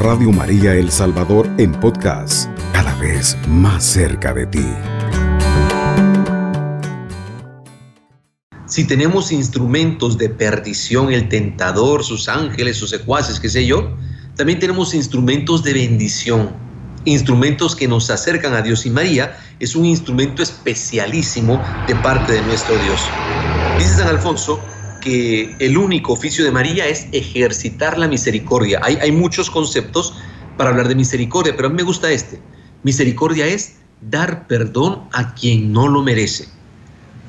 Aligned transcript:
Radio 0.00 0.32
María 0.32 0.72
El 0.72 0.90
Salvador 0.90 1.46
en 1.58 1.72
podcast, 1.72 2.48
cada 2.72 2.94
vez 2.94 3.36
más 3.46 3.84
cerca 3.84 4.32
de 4.32 4.46
ti. 4.46 4.66
Si 8.64 8.86
tenemos 8.86 9.30
instrumentos 9.30 10.16
de 10.16 10.30
perdición, 10.30 11.12
el 11.12 11.28
tentador, 11.28 12.02
sus 12.02 12.30
ángeles, 12.30 12.78
sus 12.78 12.88
secuaces, 12.88 13.38
qué 13.38 13.50
sé 13.50 13.66
yo, 13.66 13.94
también 14.36 14.58
tenemos 14.58 14.94
instrumentos 14.94 15.62
de 15.64 15.74
bendición, 15.74 16.50
instrumentos 17.04 17.76
que 17.76 17.86
nos 17.86 18.08
acercan 18.08 18.54
a 18.54 18.62
Dios. 18.62 18.86
Y 18.86 18.90
María 18.90 19.36
es 19.58 19.76
un 19.76 19.84
instrumento 19.84 20.42
especialísimo 20.42 21.62
de 21.86 21.94
parte 21.96 22.32
de 22.32 22.40
nuestro 22.40 22.74
Dios. 22.84 23.02
Dice 23.76 23.96
San 23.96 24.08
Alfonso 24.08 24.60
que 25.00 25.54
el 25.58 25.76
único 25.76 26.12
oficio 26.12 26.44
de 26.44 26.50
María 26.50 26.86
es 26.86 27.08
ejercitar 27.12 27.98
la 27.98 28.08
misericordia. 28.08 28.80
Hay, 28.82 28.96
hay 28.96 29.12
muchos 29.12 29.50
conceptos 29.50 30.14
para 30.56 30.70
hablar 30.70 30.88
de 30.88 30.94
misericordia, 30.94 31.54
pero 31.56 31.68
a 31.68 31.70
mí 31.70 31.76
me 31.76 31.82
gusta 31.82 32.10
este. 32.10 32.40
Misericordia 32.82 33.46
es 33.46 33.76
dar 34.00 34.46
perdón 34.46 35.08
a 35.12 35.34
quien 35.34 35.72
no 35.72 35.88
lo 35.88 36.02
merece. 36.02 36.48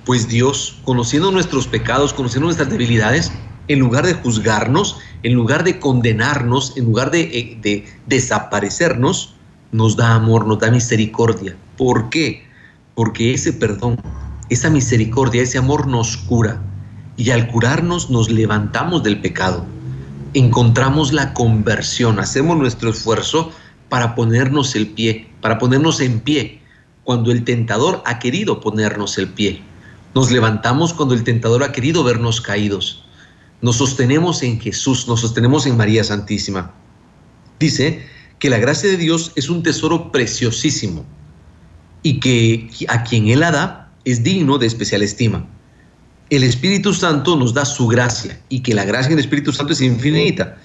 Pues 0.05 0.27
Dios, 0.27 0.79
conociendo 0.83 1.31
nuestros 1.31 1.67
pecados, 1.67 2.13
conociendo 2.13 2.45
nuestras 2.45 2.69
debilidades, 2.69 3.31
en 3.67 3.79
lugar 3.79 4.05
de 4.05 4.13
juzgarnos, 4.13 4.97
en 5.23 5.33
lugar 5.33 5.63
de 5.63 5.79
condenarnos, 5.79 6.75
en 6.77 6.85
lugar 6.85 7.11
de, 7.11 7.21
eh, 7.21 7.57
de 7.61 7.85
desaparecernos, 8.07 9.35
nos 9.71 9.95
da 9.95 10.15
amor, 10.15 10.45
nos 10.45 10.59
da 10.59 10.71
misericordia. 10.71 11.55
¿Por 11.77 12.09
qué? 12.09 12.43
Porque 12.95 13.33
ese 13.33 13.53
perdón, 13.53 14.01
esa 14.49 14.69
misericordia, 14.69 15.41
ese 15.41 15.57
amor 15.57 15.87
nos 15.87 16.17
cura 16.17 16.61
y 17.21 17.29
al 17.29 17.47
curarnos 17.47 18.09
nos 18.09 18.31
levantamos 18.31 19.03
del 19.03 19.21
pecado. 19.21 19.63
Encontramos 20.33 21.13
la 21.13 21.35
conversión, 21.35 22.19
hacemos 22.19 22.57
nuestro 22.57 22.89
esfuerzo 22.89 23.51
para 23.89 24.15
ponernos 24.15 24.75
el 24.75 24.87
pie, 24.87 25.29
para 25.39 25.59
ponernos 25.59 26.01
en 26.01 26.21
pie 26.21 26.63
cuando 27.03 27.31
el 27.31 27.43
tentador 27.43 28.01
ha 28.07 28.17
querido 28.17 28.59
ponernos 28.59 29.19
el 29.19 29.27
pie. 29.27 29.61
Nos 30.15 30.31
levantamos 30.31 30.95
cuando 30.95 31.13
el 31.13 31.23
tentador 31.23 31.61
ha 31.63 31.71
querido 31.71 32.03
vernos 32.03 32.41
caídos. 32.41 33.05
Nos 33.61 33.75
sostenemos 33.75 34.41
en 34.41 34.59
Jesús, 34.59 35.07
nos 35.07 35.21
sostenemos 35.21 35.67
en 35.67 35.77
María 35.77 36.03
Santísima. 36.03 36.73
Dice 37.59 38.03
que 38.39 38.49
la 38.49 38.57
gracia 38.57 38.89
de 38.89 38.97
Dios 38.97 39.31
es 39.35 39.47
un 39.47 39.61
tesoro 39.61 40.11
preciosísimo 40.11 41.05
y 42.01 42.19
que 42.19 42.71
a 42.87 43.03
quien 43.03 43.27
Él 43.27 43.41
la 43.41 43.51
da 43.51 43.91
es 44.05 44.23
digno 44.23 44.57
de 44.57 44.65
especial 44.65 45.03
estima 45.03 45.45
el 46.31 46.45
Espíritu 46.45 46.93
Santo 46.93 47.35
nos 47.35 47.53
da 47.53 47.65
su 47.65 47.87
gracia 47.87 48.39
y 48.47 48.61
que 48.61 48.73
la 48.73 48.85
gracia 48.85 49.09
del 49.09 49.19
Espíritu 49.19 49.51
Santo 49.51 49.73
es 49.73 49.81
infinita. 49.81 50.57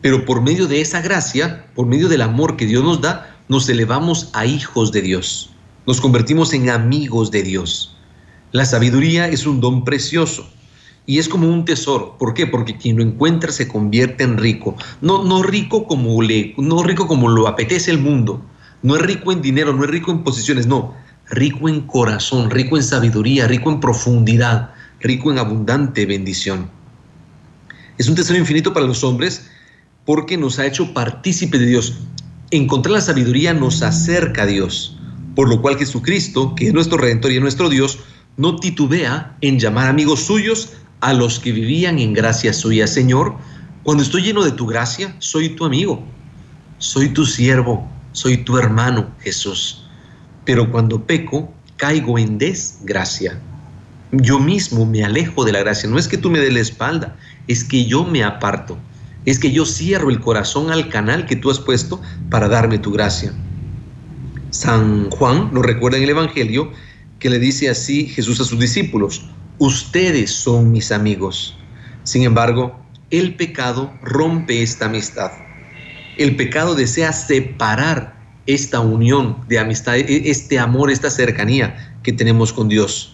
Pero 0.00 0.24
por 0.24 0.42
medio 0.42 0.66
de 0.66 0.80
esa 0.80 1.00
gracia, 1.00 1.64
por 1.76 1.86
medio 1.86 2.08
del 2.08 2.22
amor 2.22 2.56
que 2.56 2.66
Dios 2.66 2.82
nos 2.82 3.00
da, 3.00 3.36
nos 3.48 3.68
elevamos 3.68 4.30
a 4.32 4.46
hijos 4.46 4.90
de 4.90 5.00
Dios. 5.00 5.50
Nos 5.86 6.00
convertimos 6.00 6.52
en 6.54 6.70
amigos 6.70 7.30
de 7.30 7.44
Dios. 7.44 7.96
La 8.50 8.64
sabiduría 8.64 9.28
es 9.28 9.46
un 9.46 9.60
don 9.60 9.84
precioso 9.84 10.50
y 11.06 11.20
es 11.20 11.28
como 11.28 11.48
un 11.48 11.64
tesoro. 11.64 12.18
¿Por 12.18 12.34
qué? 12.34 12.48
Porque 12.48 12.76
quien 12.76 12.96
lo 12.96 13.04
encuentra 13.04 13.52
se 13.52 13.68
convierte 13.68 14.24
en 14.24 14.38
rico. 14.38 14.74
No, 15.00 15.22
no 15.22 15.44
rico 15.44 15.86
como 15.86 16.20
no 16.56 16.82
rico 16.82 17.06
como 17.06 17.28
lo 17.28 17.46
apetece 17.46 17.92
el 17.92 17.98
mundo. 17.98 18.44
No 18.82 18.96
es 18.96 19.02
rico 19.02 19.30
en 19.30 19.40
dinero, 19.40 19.72
no 19.72 19.84
es 19.84 19.90
rico 19.90 20.10
en 20.10 20.24
posiciones, 20.24 20.66
no. 20.66 20.96
Rico 21.30 21.68
en 21.68 21.82
corazón, 21.82 22.50
rico 22.50 22.76
en 22.76 22.82
sabiduría, 22.82 23.46
rico 23.46 23.70
en 23.70 23.78
profundidad 23.78 24.71
rico 25.02 25.30
en 25.30 25.38
abundante 25.38 26.06
bendición. 26.06 26.70
Es 27.98 28.08
un 28.08 28.14
tesoro 28.14 28.38
infinito 28.38 28.72
para 28.72 28.86
los 28.86 29.04
hombres 29.04 29.50
porque 30.04 30.36
nos 30.36 30.58
ha 30.58 30.66
hecho 30.66 30.94
partícipe 30.94 31.58
de 31.58 31.66
Dios. 31.66 31.98
Encontrar 32.50 32.94
la 32.94 33.00
sabiduría 33.00 33.52
nos 33.52 33.82
acerca 33.82 34.42
a 34.42 34.46
Dios, 34.46 34.96
por 35.34 35.48
lo 35.48 35.60
cual 35.60 35.76
Jesucristo, 35.76 36.54
que 36.54 36.68
es 36.68 36.74
nuestro 36.74 36.98
Redentor 36.98 37.32
y 37.32 37.40
nuestro 37.40 37.68
Dios, 37.68 37.98
no 38.36 38.56
titubea 38.56 39.36
en 39.40 39.58
llamar 39.58 39.88
amigos 39.88 40.20
suyos 40.20 40.72
a 41.00 41.12
los 41.12 41.38
que 41.38 41.52
vivían 41.52 41.98
en 41.98 42.12
gracia 42.12 42.52
suya. 42.52 42.86
Señor, 42.86 43.36
cuando 43.82 44.02
estoy 44.02 44.22
lleno 44.22 44.42
de 44.42 44.52
tu 44.52 44.66
gracia, 44.66 45.14
soy 45.18 45.50
tu 45.50 45.64
amigo, 45.64 46.02
soy 46.78 47.08
tu 47.08 47.26
siervo, 47.26 47.88
soy 48.12 48.38
tu 48.38 48.56
hermano, 48.56 49.10
Jesús. 49.20 49.84
Pero 50.44 50.70
cuando 50.70 51.04
peco, 51.04 51.52
caigo 51.76 52.18
en 52.18 52.38
desgracia 52.38 53.40
yo 54.12 54.38
mismo 54.38 54.84
me 54.84 55.04
alejo 55.04 55.44
de 55.44 55.52
la 55.52 55.60
gracia. 55.60 55.88
No 55.88 55.98
es 55.98 56.06
que 56.06 56.18
tú 56.18 56.30
me 56.30 56.38
des 56.38 56.52
la 56.52 56.60
espalda, 56.60 57.16
es 57.48 57.64
que 57.64 57.86
yo 57.86 58.04
me 58.04 58.22
aparto. 58.22 58.78
Es 59.24 59.38
que 59.38 59.52
yo 59.52 59.64
cierro 59.64 60.10
el 60.10 60.20
corazón 60.20 60.70
al 60.70 60.88
canal 60.88 61.26
que 61.26 61.36
tú 61.36 61.50
has 61.50 61.58
puesto 61.58 62.00
para 62.28 62.48
darme 62.48 62.78
tu 62.78 62.92
gracia. 62.92 63.32
San 64.50 65.10
Juan 65.10 65.50
nos 65.52 65.64
recuerda 65.64 65.96
en 65.96 66.04
el 66.04 66.10
Evangelio 66.10 66.72
que 67.18 67.30
le 67.30 67.38
dice 67.38 67.70
así 67.70 68.06
Jesús 68.06 68.40
a 68.40 68.44
sus 68.44 68.58
discípulos, 68.58 69.24
ustedes 69.58 70.30
son 70.30 70.72
mis 70.72 70.92
amigos. 70.92 71.56
Sin 72.02 72.24
embargo, 72.24 72.84
el 73.10 73.36
pecado 73.36 73.92
rompe 74.02 74.62
esta 74.62 74.86
amistad. 74.86 75.30
El 76.18 76.36
pecado 76.36 76.74
desea 76.74 77.12
separar 77.12 78.20
esta 78.46 78.80
unión 78.80 79.38
de 79.48 79.58
amistad, 79.58 79.96
e-, 79.96 80.30
este 80.30 80.58
amor, 80.58 80.90
esta 80.90 81.10
cercanía 81.10 81.96
que 82.02 82.12
tenemos 82.12 82.52
con 82.52 82.68
Dios. 82.68 83.11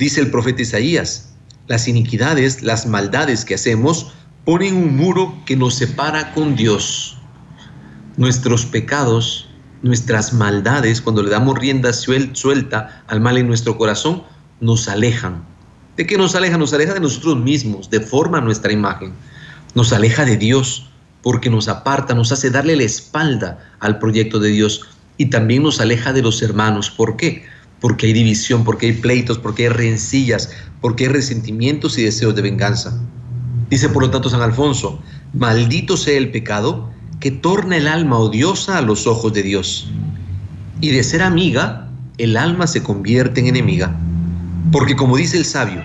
Dice 0.00 0.22
el 0.22 0.30
profeta 0.30 0.62
Isaías, 0.62 1.34
las 1.68 1.86
iniquidades, 1.86 2.62
las 2.62 2.86
maldades 2.86 3.44
que 3.44 3.54
hacemos 3.54 4.14
ponen 4.46 4.74
un 4.74 4.96
muro 4.96 5.38
que 5.44 5.56
nos 5.56 5.74
separa 5.74 6.32
con 6.32 6.56
Dios. 6.56 7.18
Nuestros 8.16 8.64
pecados, 8.64 9.50
nuestras 9.82 10.32
maldades, 10.32 11.02
cuando 11.02 11.22
le 11.22 11.28
damos 11.28 11.58
rienda 11.58 11.92
suelta 11.92 13.04
al 13.08 13.20
mal 13.20 13.36
en 13.36 13.46
nuestro 13.46 13.76
corazón, 13.76 14.22
nos 14.62 14.88
alejan. 14.88 15.44
¿De 15.98 16.06
qué 16.06 16.16
nos 16.16 16.34
aleja? 16.34 16.56
Nos 16.56 16.72
aleja 16.72 16.94
de 16.94 17.00
nosotros 17.00 17.36
mismos, 17.36 17.90
deforma 17.90 18.40
nuestra 18.40 18.72
imagen. 18.72 19.12
Nos 19.74 19.92
aleja 19.92 20.24
de 20.24 20.38
Dios 20.38 20.88
porque 21.20 21.50
nos 21.50 21.68
aparta, 21.68 22.14
nos 22.14 22.32
hace 22.32 22.48
darle 22.48 22.74
la 22.74 22.84
espalda 22.84 23.70
al 23.80 23.98
proyecto 23.98 24.40
de 24.40 24.48
Dios 24.48 24.80
y 25.18 25.26
también 25.26 25.62
nos 25.62 25.78
aleja 25.78 26.14
de 26.14 26.22
los 26.22 26.40
hermanos. 26.40 26.88
¿Por 26.88 27.18
qué? 27.18 27.44
Porque 27.80 28.06
hay 28.06 28.12
división, 28.12 28.64
porque 28.64 28.86
hay 28.86 28.92
pleitos, 28.92 29.38
porque 29.38 29.64
hay 29.64 29.68
rencillas, 29.70 30.50
porque 30.80 31.04
hay 31.04 31.10
resentimientos 31.10 31.98
y 31.98 32.04
deseos 32.04 32.34
de 32.34 32.42
venganza. 32.42 33.00
Dice 33.70 33.88
por 33.88 34.02
lo 34.02 34.10
tanto 34.10 34.28
San 34.28 34.42
Alfonso, 34.42 35.00
maldito 35.32 35.96
sea 35.96 36.18
el 36.18 36.30
pecado 36.30 36.90
que 37.20 37.30
torna 37.30 37.76
el 37.76 37.86
alma 37.86 38.18
odiosa 38.18 38.78
a 38.78 38.82
los 38.82 39.06
ojos 39.06 39.32
de 39.32 39.42
Dios. 39.42 39.90
Y 40.80 40.90
de 40.90 41.04
ser 41.04 41.22
amiga, 41.22 41.88
el 42.18 42.36
alma 42.36 42.66
se 42.66 42.82
convierte 42.82 43.40
en 43.40 43.46
enemiga. 43.46 43.94
Porque 44.72 44.96
como 44.96 45.16
dice 45.16 45.36
el 45.36 45.44
sabio, 45.44 45.82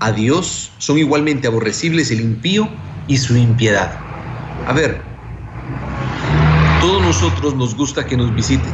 a 0.00 0.12
Dios 0.12 0.70
son 0.78 0.98
igualmente 0.98 1.46
aborrecibles 1.46 2.10
el 2.10 2.20
impío 2.20 2.68
y 3.08 3.16
su 3.16 3.36
impiedad. 3.36 3.98
A 4.66 4.72
ver, 4.72 5.00
todos 6.80 7.02
nosotros 7.02 7.54
nos 7.54 7.74
gusta 7.74 8.04
que 8.04 8.16
nos 8.16 8.34
visiten, 8.34 8.72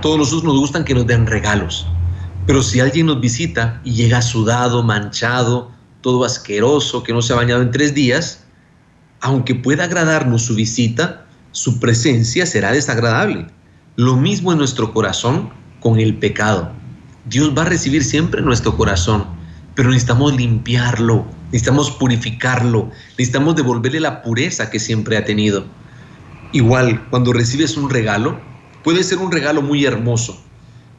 todos 0.00 0.18
nosotros 0.18 0.44
nos 0.44 0.58
gustan 0.58 0.84
que 0.84 0.94
nos 0.94 1.06
den 1.06 1.26
regalos, 1.26 1.86
pero 2.46 2.62
si 2.62 2.80
alguien 2.80 3.06
nos 3.06 3.20
visita 3.20 3.80
y 3.84 3.92
llega 3.92 4.20
sudado, 4.20 4.82
manchado, 4.82 5.70
todo 6.02 6.24
asqueroso, 6.24 7.02
que 7.02 7.12
no 7.12 7.22
se 7.22 7.32
ha 7.32 7.36
bañado 7.36 7.62
en 7.62 7.70
tres 7.70 7.94
días, 7.94 8.44
aunque 9.20 9.54
pueda 9.54 9.84
agradarnos 9.84 10.42
su 10.42 10.54
visita, 10.54 11.24
su 11.52 11.80
presencia 11.80 12.44
será 12.44 12.72
desagradable. 12.72 13.46
Lo 13.96 14.16
mismo 14.16 14.52
en 14.52 14.58
nuestro 14.58 14.92
corazón 14.92 15.50
con 15.80 15.98
el 15.98 16.18
pecado. 16.18 16.72
Dios 17.26 17.54
va 17.56 17.62
a 17.62 17.66
recibir 17.66 18.04
siempre 18.04 18.42
nuestro 18.42 18.76
corazón, 18.76 19.24
pero 19.74 19.88
necesitamos 19.88 20.36
limpiarlo, 20.36 21.24
necesitamos 21.46 21.90
purificarlo, 21.92 22.90
necesitamos 23.10 23.56
devolverle 23.56 24.00
la 24.00 24.22
pureza 24.22 24.68
que 24.68 24.78
siempre 24.78 25.16
ha 25.16 25.24
tenido. 25.24 25.64
Igual, 26.52 27.08
cuando 27.08 27.32
recibes 27.32 27.78
un 27.78 27.88
regalo, 27.88 28.38
puede 28.82 29.02
ser 29.02 29.18
un 29.18 29.32
regalo 29.32 29.62
muy 29.62 29.86
hermoso, 29.86 30.43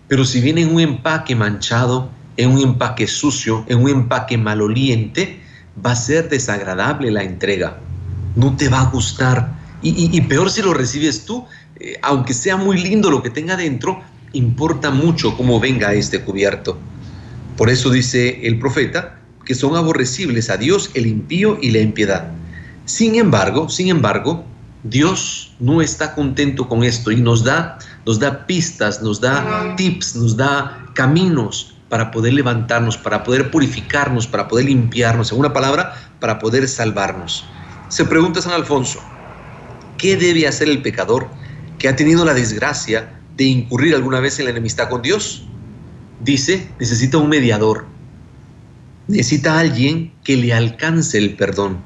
pero 0.07 0.25
si 0.25 0.41
viene 0.41 0.61
en 0.61 0.73
un 0.73 0.81
empaque 0.81 1.35
manchado, 1.35 2.09
en 2.37 2.51
un 2.51 2.61
empaque 2.61 3.07
sucio, 3.07 3.65
en 3.67 3.81
un 3.81 3.89
empaque 3.89 4.37
maloliente, 4.37 5.39
va 5.83 5.91
a 5.91 5.95
ser 5.95 6.29
desagradable 6.29 7.11
la 7.11 7.23
entrega. 7.23 7.79
No 8.35 8.55
te 8.55 8.69
va 8.69 8.81
a 8.81 8.89
gustar. 8.89 9.55
Y, 9.81 10.19
peor 10.21 10.49
si 10.49 10.63
lo 10.63 10.73
recibes 10.73 11.25
tú, 11.25 11.45
eh, 11.79 11.93
aunque 12.01 12.33
sea 12.33 12.57
muy 12.57 12.81
lindo 12.81 13.11
lo 13.11 13.21
que 13.21 13.29
tenga 13.29 13.55
dentro, 13.55 14.01
importa 14.33 14.89
mucho 14.89 15.37
cómo 15.37 15.59
venga 15.59 15.93
este 15.93 16.21
cubierto. 16.21 16.77
Por 17.55 17.69
eso 17.69 17.89
dice 17.89 18.47
el 18.47 18.57
profeta 18.59 19.19
que 19.45 19.53
son 19.53 19.75
aborrecibles 19.75 20.49
a 20.49 20.57
Dios 20.57 20.89
el 20.95 21.05
impío 21.05 21.59
y 21.61 21.69
la 21.69 21.79
impiedad. 21.79 22.31
Sin 22.85 23.15
embargo, 23.15 23.69
sin 23.69 23.89
embargo, 23.89 24.43
Dios 24.83 25.53
no 25.59 25.81
está 25.81 26.13
contento 26.13 26.67
con 26.67 26.83
esto 26.83 27.11
y 27.11 27.17
nos 27.17 27.43
da, 27.43 27.77
nos 28.05 28.19
da 28.19 28.45
pistas, 28.45 29.01
nos 29.01 29.19
da 29.21 29.75
tips, 29.75 30.15
nos 30.15 30.37
da 30.37 30.85
caminos 30.93 31.75
para 31.89 32.11
poder 32.11 32.33
levantarnos, 32.33 32.97
para 32.97 33.23
poder 33.23 33.51
purificarnos, 33.51 34.27
para 34.27 34.47
poder 34.47 34.65
limpiarnos, 34.65 35.31
en 35.31 35.39
una 35.39 35.53
palabra, 35.53 35.93
para 36.19 36.39
poder 36.39 36.67
salvarnos. 36.67 37.45
Se 37.89 38.05
pregunta 38.05 38.41
San 38.41 38.53
Alfonso, 38.53 38.99
¿Qué 39.97 40.17
debe 40.17 40.47
hacer 40.47 40.67
el 40.69 40.81
pecador 40.81 41.27
que 41.79 41.87
ha 41.87 41.95
tenido 41.95 42.25
la 42.25 42.33
desgracia 42.33 43.17
de 43.37 43.45
incurrir 43.45 43.95
alguna 43.95 44.19
vez 44.19 44.39
en 44.39 44.45
la 44.45 44.51
enemistad 44.51 44.89
con 44.89 45.01
Dios? 45.01 45.45
Dice, 46.21 46.67
necesita 46.79 47.17
un 47.17 47.29
mediador. 47.29 47.85
Necesita 49.07 49.59
alguien 49.59 50.11
que 50.23 50.35
le 50.35 50.53
alcance 50.53 51.17
el 51.17 51.35
perdón 51.35 51.77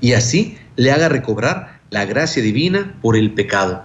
y 0.00 0.12
así 0.12 0.58
le 0.76 0.92
haga 0.92 1.08
recobrar 1.08 1.80
la 1.90 2.04
gracia 2.04 2.42
divina 2.42 2.96
por 3.00 3.16
el 3.16 3.32
pecado. 3.32 3.84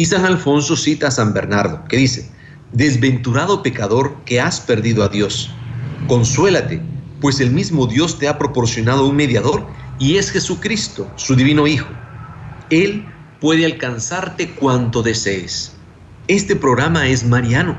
Y 0.00 0.06
San 0.06 0.24
Alfonso 0.24 0.76
cita 0.76 1.08
a 1.08 1.10
San 1.10 1.34
Bernardo, 1.34 1.84
que 1.86 1.98
dice, 1.98 2.32
Desventurado 2.72 3.62
pecador 3.62 4.16
que 4.24 4.40
has 4.40 4.58
perdido 4.58 5.04
a 5.04 5.10
Dios, 5.10 5.50
consuélate, 6.06 6.80
pues 7.20 7.38
el 7.38 7.50
mismo 7.50 7.86
Dios 7.86 8.18
te 8.18 8.26
ha 8.26 8.38
proporcionado 8.38 9.06
un 9.06 9.14
mediador 9.14 9.66
y 9.98 10.16
es 10.16 10.30
Jesucristo, 10.30 11.12
su 11.16 11.36
divino 11.36 11.66
Hijo. 11.66 11.90
Él 12.70 13.04
puede 13.42 13.66
alcanzarte 13.66 14.48
cuanto 14.52 15.02
desees. 15.02 15.76
Este 16.28 16.56
programa 16.56 17.06
es 17.06 17.26
mariano, 17.26 17.76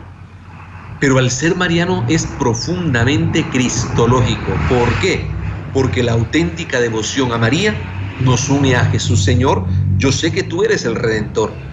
pero 1.00 1.18
al 1.18 1.32
ser 1.32 1.56
mariano 1.56 2.06
es 2.08 2.28
profundamente 2.28 3.50
cristológico. 3.50 4.64
¿Por 4.68 5.00
qué? 5.00 5.26
Porque 5.74 6.04
la 6.04 6.12
auténtica 6.12 6.80
devoción 6.80 7.32
a 7.32 7.40
María 7.40 7.76
nos 8.20 8.48
une 8.48 8.76
a 8.76 8.86
Jesús. 8.86 9.24
Señor, 9.24 9.66
yo 9.98 10.12
sé 10.12 10.32
que 10.32 10.44
tú 10.44 10.64
eres 10.64 10.86
el 10.86 10.94
redentor. 10.94 11.71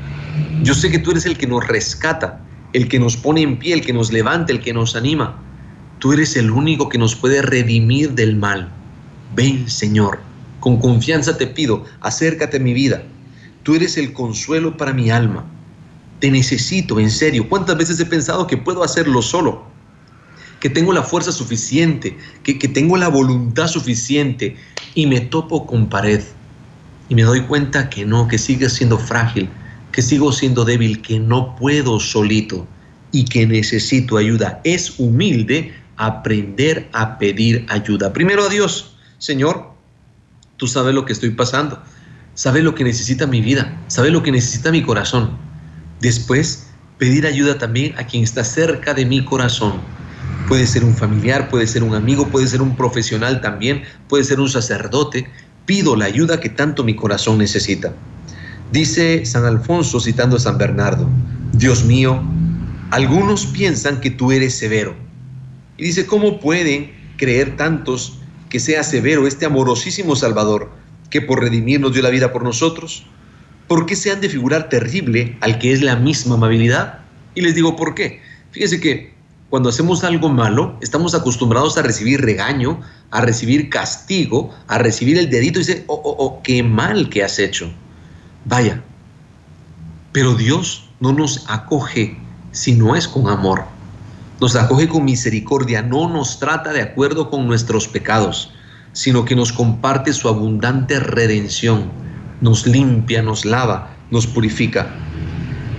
Yo 0.61 0.75
sé 0.75 0.91
que 0.91 0.99
tú 0.99 1.13
eres 1.13 1.27
el 1.27 1.37
que 1.37 1.47
nos 1.47 1.67
rescata 1.67 2.45
el 2.73 2.89
que 2.89 2.99
nos 2.99 3.17
pone 3.17 3.43
en 3.43 3.59
pie, 3.59 3.75
el 3.75 3.85
que 3.85 3.93
nos 3.93 4.13
levanta, 4.13 4.53
el 4.53 4.61
que 4.61 4.73
nos 4.73 4.95
anima. 4.95 5.43
Tú 5.99 6.13
eres 6.13 6.37
el 6.37 6.51
único 6.51 6.89
que 6.89 6.99
nos 6.99 7.15
puede 7.15 7.43
redimir 7.43 8.13
del 8.13 8.37
mal. 8.37 8.71
Ven, 9.35 9.69
Señor, 9.69 10.21
con 10.61 10.79
confianza 10.79 11.37
te 11.37 11.47
pido, 11.47 11.85
acércate 12.01 12.59
a 12.59 12.61
mi 12.61 12.75
vida. 12.75 13.03
Tú 13.63 13.75
eres 13.75 13.97
el 13.97 14.13
consuelo 14.13 14.77
para 14.77 14.93
mi 14.93 15.11
alma. 15.11 15.45
Te 16.21 16.31
necesito, 16.31 17.01
en 17.01 17.11
serio. 17.11 17.49
¿Cuántas 17.49 17.77
veces 17.77 17.99
he 18.01 18.07
pensado 18.07 18.47
que 18.47 18.57
puedo 18.57 18.83
hacerlo 18.83 19.23
solo? 19.23 19.65
Que 20.61 20.69
tengo 20.69 20.93
la 20.93 21.03
fuerza 21.03 21.33
suficiente, 21.33 22.17
que, 22.43 22.59
que 22.59 22.69
tengo 22.69 22.97
la 22.97 23.09
voluntad 23.09 23.69
suficiente 23.69 24.57
y 24.95 25.07
me 25.07 25.21
topo 25.21 25.67
con 25.67 25.89
pared. 25.89 26.23
Y 27.09 27.15
me 27.15 27.23
doy 27.23 27.43
cuenta 27.43 27.89
que 27.89 28.05
no, 28.05 28.29
que 28.29 28.39
sigue 28.39 28.69
siendo 28.69 28.99
frágil, 28.99 29.49
que 29.93 30.03
sigo 30.03 30.33
siendo 30.33 30.65
débil, 30.65 31.03
que 31.03 31.19
no 31.19 31.57
puedo 31.57 32.01
solito 32.01 32.67
y 33.13 33.25
que 33.25 33.47
necesito 33.47 34.17
ayuda. 34.17 34.61
Es 34.65 34.99
humilde 34.99 35.75
aprender 35.97 36.89
a 36.93 37.19
pedir 37.19 37.67
ayuda. 37.69 38.13
Primero 38.13 38.45
a 38.45 38.49
Dios, 38.49 38.97
Señor, 39.19 39.73
tú 40.57 40.67
sabes 40.67 40.95
lo 40.95 41.05
que 41.05 41.13
estoy 41.13 41.31
pasando, 41.31 41.83
sabes 42.35 42.63
lo 42.63 42.75
que 42.75 42.85
necesita 42.85 43.27
mi 43.27 43.41
vida, 43.41 43.81
sabes 43.89 44.13
lo 44.13 44.23
que 44.23 44.33
necesita 44.33 44.71
mi 44.71 44.83
corazón. 44.83 45.37
Después, 46.01 46.69
pedir 46.99 47.27
ayuda 47.27 47.59
también 47.59 47.95
a 47.99 48.07
quien 48.07 48.23
está 48.23 48.45
cerca 48.45 48.95
de 48.95 49.07
mi 49.07 49.25
corazón. 49.25 49.81
Puede 50.49 50.67
ser 50.67 50.85
un 50.85 50.95
familiar, 50.97 51.49
puede 51.49 51.67
ser 51.67 51.83
un 51.83 51.95
amigo, 51.95 52.29
puede 52.29 52.47
ser 52.47 52.63
un 52.63 52.77
profesional 52.77 53.41
también, 53.41 53.83
puede 54.09 54.25
ser 54.25 54.41
un 54.41 54.49
sacerdote. 54.49 55.29
Pido 55.67 55.97
la 55.97 56.07
ayuda 56.07 56.41
que 56.41 56.49
tanto 56.49 56.85
mi 56.85 56.95
corazón 56.97 57.39
necesita. 57.39 57.93
Dice 58.73 59.25
San 59.25 59.47
Alfonso 59.47 59.99
citando 59.99 60.37
a 60.37 60.41
San 60.41 60.59
Bernardo, 60.59 61.09
Dios 61.53 61.85
mío, 61.85 62.23
algunos 62.91 63.47
piensan 63.47 64.01
que 64.01 64.11
tú 64.11 64.31
eres 64.31 64.55
severo. 64.55 64.95
Y 65.79 65.85
dice, 65.85 66.07
¿cómo 66.07 66.39
pueden 66.39 66.93
creer 67.17 67.57
tantos 67.57 68.19
que 68.51 68.61
sea 68.61 68.83
severo 68.83 69.27
este 69.27 69.47
amorosísimo 69.47 70.17
Salvador 70.17 70.71
que 71.09 71.23
por 71.23 71.41
redimirnos 71.41 71.95
dio 71.95 72.03
la 72.03 72.11
vida 72.11 72.31
por 72.31 72.43
nosotros? 72.43 73.07
¿Por 73.69 73.87
qué 73.87 73.97
se 73.97 74.11
han 74.11 74.21
de 74.21 74.29
figurar 74.29 74.69
terrible 74.69 75.37
al 75.41 75.59
que 75.59 75.73
es 75.73 75.81
la 75.81 75.97
misma 75.97 76.35
amabilidad? 76.35 77.01
Y 77.35 77.41
les 77.41 77.55
digo, 77.55 77.75
¿por 77.75 77.95
qué? 77.95 78.21
Fíjese 78.51 78.81
que 78.81 79.15
cuando 79.49 79.71
hacemos 79.71 80.05
algo 80.05 80.29
malo, 80.29 80.77
estamos 80.83 81.15
acostumbrados 81.15 81.79
a 81.79 81.83
recibir 81.83 82.21
regaño, 82.21 82.81
a 83.11 83.23
recibir 83.23 83.71
castigo, 83.71 84.55
a 84.67 84.77
recibir 84.77 85.17
el 85.17 85.31
dedito 85.31 85.59
y 85.59 85.65
dice, 85.65 85.85
oh, 85.87 86.01
oh, 86.05 86.17
oh, 86.19 86.43
qué 86.43 86.63
mal 86.63 87.09
que 87.09 87.25
has 87.25 87.39
hecho. 87.39 87.73
Vaya, 88.45 88.83
pero 90.13 90.35
Dios 90.35 90.89
no 91.01 91.13
nos 91.13 91.45
acoge 91.49 92.19
si 92.53 92.73
no 92.73 92.97
es 92.97 93.07
con 93.07 93.29
amor. 93.29 93.65
Nos 94.41 94.57
acoge 94.57 94.89
con 94.89 95.05
misericordia, 95.05 95.83
no 95.83 96.09
nos 96.09 96.39
trata 96.39 96.73
de 96.73 96.83
acuerdo 96.83 97.29
con 97.29 97.47
nuestros 97.47 97.89
pecados, 97.89 98.53
sino 98.93 99.25
que 99.25 99.35
nos 99.35 99.53
comparte 99.53 100.13
su 100.13 100.29
abundante 100.29 101.01
redención, 101.01 101.91
nos 102.41 102.67
limpia, 102.67 103.23
nos 103.23 103.45
lava, 103.45 103.91
nos 104.11 104.27
purifica. 104.27 104.87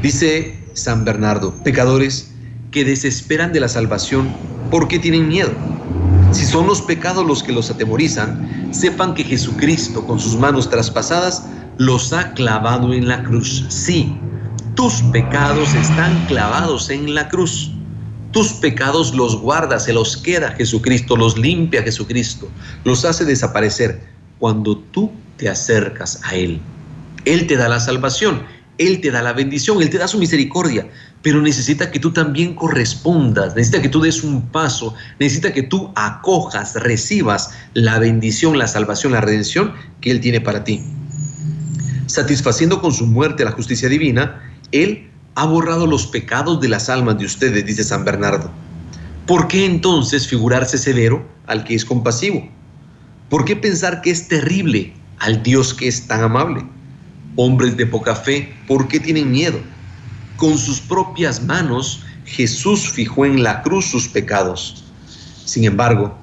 Dice 0.01 0.59
San 0.73 1.05
Bernardo, 1.05 1.53
pecadores 1.63 2.33
que 2.71 2.85
desesperan 2.85 3.51
de 3.51 3.61
la 3.61 3.67
salvación, 3.67 4.29
¿por 4.69 4.87
qué 4.87 4.99
tienen 4.99 5.27
miedo? 5.27 5.51
Si 6.31 6.45
son 6.45 6.67
los 6.67 6.81
pecados 6.81 7.25
los 7.25 7.41
que 7.41 7.51
los 7.51 7.71
atemorizan, 7.71 8.69
sepan 8.71 9.15
que 9.15 9.23
Jesucristo 9.23 10.05
con 10.05 10.19
sus 10.19 10.35
manos 10.35 10.69
traspasadas 10.69 11.45
los 11.79 12.11
ha 12.11 12.33
clavado 12.33 12.93
en 12.93 13.07
la 13.07 13.23
cruz. 13.23 13.65
Sí, 13.69 14.13
tus 14.75 15.01
pecados 15.13 15.73
están 15.73 16.25
clavados 16.25 16.89
en 16.89 17.15
la 17.15 17.29
cruz. 17.29 17.71
Tus 18.31 18.51
pecados 18.51 19.15
los 19.15 19.39
guarda, 19.39 19.79
se 19.79 19.93
los 19.93 20.17
queda 20.17 20.51
Jesucristo, 20.51 21.15
los 21.15 21.37
limpia 21.37 21.81
Jesucristo, 21.81 22.49
los 22.83 23.05
hace 23.05 23.23
desaparecer 23.23 24.01
cuando 24.39 24.77
tú 24.77 25.09
te 25.37 25.47
acercas 25.47 26.19
a 26.25 26.35
Él. 26.35 26.59
Él 27.23 27.47
te 27.47 27.55
da 27.55 27.69
la 27.69 27.79
salvación, 27.79 28.43
Él 28.77 28.99
te 28.99 29.09
da 29.09 29.21
la 29.21 29.31
bendición, 29.31 29.81
Él 29.81 29.89
te 29.89 29.99
da 29.99 30.09
su 30.09 30.19
misericordia, 30.19 30.85
pero 31.21 31.41
necesita 31.41 31.91
que 31.91 31.99
tú 31.99 32.11
también 32.11 32.55
correspondas, 32.55 33.55
necesita 33.55 33.81
que 33.81 33.89
tú 33.89 34.01
des 34.01 34.21
un 34.21 34.41
paso, 34.49 34.95
necesita 35.17 35.53
que 35.53 35.63
tú 35.63 35.93
acojas, 35.95 36.75
recibas 36.75 37.51
la 37.73 37.99
bendición, 37.99 38.57
la 38.57 38.67
salvación, 38.67 39.13
la 39.13 39.21
redención 39.21 39.73
que 40.01 40.11
Él 40.11 40.19
tiene 40.19 40.41
para 40.41 40.65
ti 40.65 40.83
satisfaciendo 42.09 42.81
con 42.81 42.91
su 42.91 43.05
muerte 43.05 43.45
la 43.45 43.51
justicia 43.51 43.87
divina, 43.87 44.41
Él 44.71 45.09
ha 45.35 45.45
borrado 45.45 45.85
los 45.85 46.07
pecados 46.07 46.59
de 46.59 46.67
las 46.67 46.89
almas 46.89 47.19
de 47.19 47.25
ustedes, 47.25 47.65
dice 47.65 47.83
San 47.83 48.03
Bernardo. 48.03 48.51
¿Por 49.27 49.47
qué 49.47 49.63
entonces 49.63 50.27
figurarse 50.27 50.79
severo 50.79 51.23
al 51.45 51.63
que 51.63 51.75
es 51.75 51.85
compasivo? 51.85 52.49
¿Por 53.29 53.45
qué 53.45 53.55
pensar 53.55 54.01
que 54.01 54.09
es 54.09 54.27
terrible 54.27 54.93
al 55.19 55.43
Dios 55.43 55.75
que 55.75 55.87
es 55.87 56.07
tan 56.07 56.23
amable? 56.23 56.65
Hombres 57.35 57.77
de 57.77 57.85
poca 57.85 58.15
fe, 58.15 58.55
¿por 58.67 58.87
qué 58.87 58.99
tienen 58.99 59.31
miedo? 59.31 59.59
Con 60.35 60.57
sus 60.57 60.81
propias 60.81 61.43
manos 61.43 62.03
Jesús 62.25 62.89
fijó 62.89 63.25
en 63.25 63.43
la 63.43 63.61
cruz 63.61 63.85
sus 63.85 64.07
pecados. 64.07 64.83
Sin 65.45 65.63
embargo, 65.63 66.17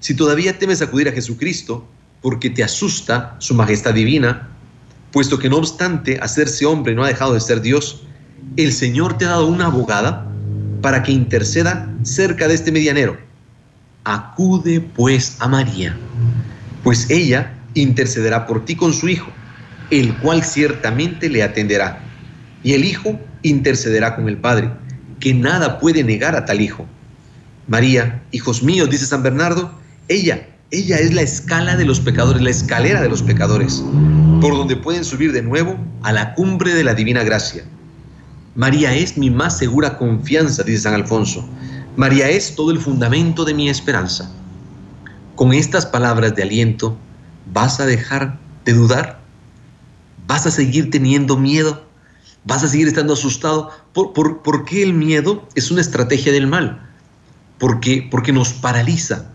si 0.00 0.14
todavía 0.14 0.58
temes 0.58 0.80
acudir 0.80 1.08
a 1.10 1.12
Jesucristo 1.12 1.86
porque 2.22 2.48
te 2.48 2.64
asusta 2.64 3.36
su 3.38 3.54
majestad 3.54 3.92
divina, 3.92 4.55
puesto 5.16 5.38
que 5.38 5.48
no 5.48 5.56
obstante 5.56 6.18
hacerse 6.20 6.66
hombre 6.66 6.94
no 6.94 7.02
ha 7.02 7.08
dejado 7.08 7.32
de 7.32 7.40
ser 7.40 7.62
Dios, 7.62 8.02
el 8.58 8.70
Señor 8.70 9.16
te 9.16 9.24
ha 9.24 9.28
dado 9.28 9.46
una 9.46 9.64
abogada 9.64 10.30
para 10.82 11.02
que 11.02 11.10
interceda 11.10 11.90
cerca 12.02 12.46
de 12.46 12.52
este 12.52 12.70
medianero. 12.70 13.16
Acude 14.04 14.78
pues 14.78 15.38
a 15.40 15.48
María, 15.48 15.96
pues 16.84 17.08
ella 17.08 17.54
intercederá 17.72 18.46
por 18.46 18.66
ti 18.66 18.76
con 18.76 18.92
su 18.92 19.08
Hijo, 19.08 19.30
el 19.90 20.14
cual 20.18 20.44
ciertamente 20.44 21.30
le 21.30 21.42
atenderá, 21.42 21.98
y 22.62 22.74
el 22.74 22.84
Hijo 22.84 23.18
intercederá 23.40 24.16
con 24.16 24.28
el 24.28 24.36
Padre, 24.36 24.70
que 25.18 25.32
nada 25.32 25.78
puede 25.78 26.04
negar 26.04 26.36
a 26.36 26.44
tal 26.44 26.60
Hijo. 26.60 26.84
María, 27.68 28.22
hijos 28.32 28.62
míos, 28.62 28.90
dice 28.90 29.06
San 29.06 29.22
Bernardo, 29.22 29.80
ella 30.08 30.46
ella 30.72 30.98
es 30.98 31.14
la 31.14 31.22
escala 31.22 31.76
de 31.76 31.84
los 31.84 32.00
pecadores, 32.00 32.42
la 32.42 32.50
escalera 32.50 33.00
de 33.00 33.08
los 33.08 33.22
pecadores, 33.22 33.84
por 34.40 34.56
donde 34.56 34.76
pueden 34.76 35.04
subir 35.04 35.32
de 35.32 35.42
nuevo 35.42 35.76
a 36.02 36.12
la 36.12 36.34
cumbre 36.34 36.74
de 36.74 36.84
la 36.84 36.94
divina 36.94 37.22
gracia. 37.24 37.64
María 38.54 38.94
es 38.94 39.16
mi 39.16 39.30
más 39.30 39.58
segura 39.58 39.98
confianza, 39.98 40.62
dice 40.62 40.82
San 40.82 40.94
Alfonso. 40.94 41.46
María 41.96 42.28
es 42.28 42.54
todo 42.54 42.70
el 42.70 42.78
fundamento 42.78 43.44
de 43.44 43.54
mi 43.54 43.68
esperanza. 43.68 44.30
Con 45.34 45.52
estas 45.52 45.86
palabras 45.86 46.34
de 46.34 46.42
aliento, 46.42 46.96
¿vas 47.52 47.80
a 47.80 47.86
dejar 47.86 48.38
de 48.64 48.72
dudar? 48.72 49.20
¿Vas 50.26 50.46
a 50.46 50.50
seguir 50.50 50.90
teniendo 50.90 51.36
miedo? 51.36 51.84
¿Vas 52.44 52.64
a 52.64 52.68
seguir 52.68 52.88
estando 52.88 53.14
asustado? 53.14 53.70
¿Por, 53.92 54.12
por, 54.12 54.64
qué 54.64 54.82
el 54.82 54.94
miedo 54.94 55.48
es 55.54 55.70
una 55.70 55.80
estrategia 55.80 56.32
del 56.32 56.46
mal? 56.46 56.86
Porque, 57.58 58.06
porque 58.10 58.32
nos 58.32 58.52
paraliza, 58.52 59.30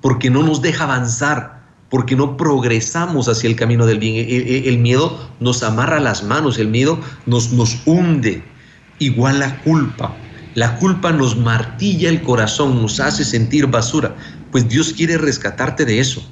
porque 0.00 0.30
no 0.30 0.42
nos 0.42 0.62
deja 0.62 0.84
avanzar, 0.84 1.59
porque 1.90 2.14
no 2.16 2.36
progresamos 2.36 3.28
hacia 3.28 3.50
el 3.50 3.56
camino 3.56 3.84
del 3.84 3.98
bien. 3.98 4.14
El, 4.16 4.78
miedo 4.78 5.28
nos 5.40 5.62
amarra 5.62 5.98
las 6.00 6.22
manos, 6.22 6.58
el 6.58 6.68
miedo 6.68 6.98
nos, 7.26 7.52
nos 7.52 7.82
hunde. 7.84 8.42
Igual 9.00 9.40
la 9.40 9.60
culpa. 9.62 10.16
La 10.54 10.76
culpa 10.76 11.12
nos 11.12 11.36
martilla 11.36 12.08
el 12.08 12.22
corazón, 12.22 12.80
nos 12.80 13.00
hace 13.00 13.24
sentir 13.24 13.66
basura. 13.66 14.16
Pues 14.52 14.68
Dios 14.68 14.92
quiere 14.92 15.18
rescatarte 15.18 15.84
de 15.84 16.00
eso, 16.00 16.22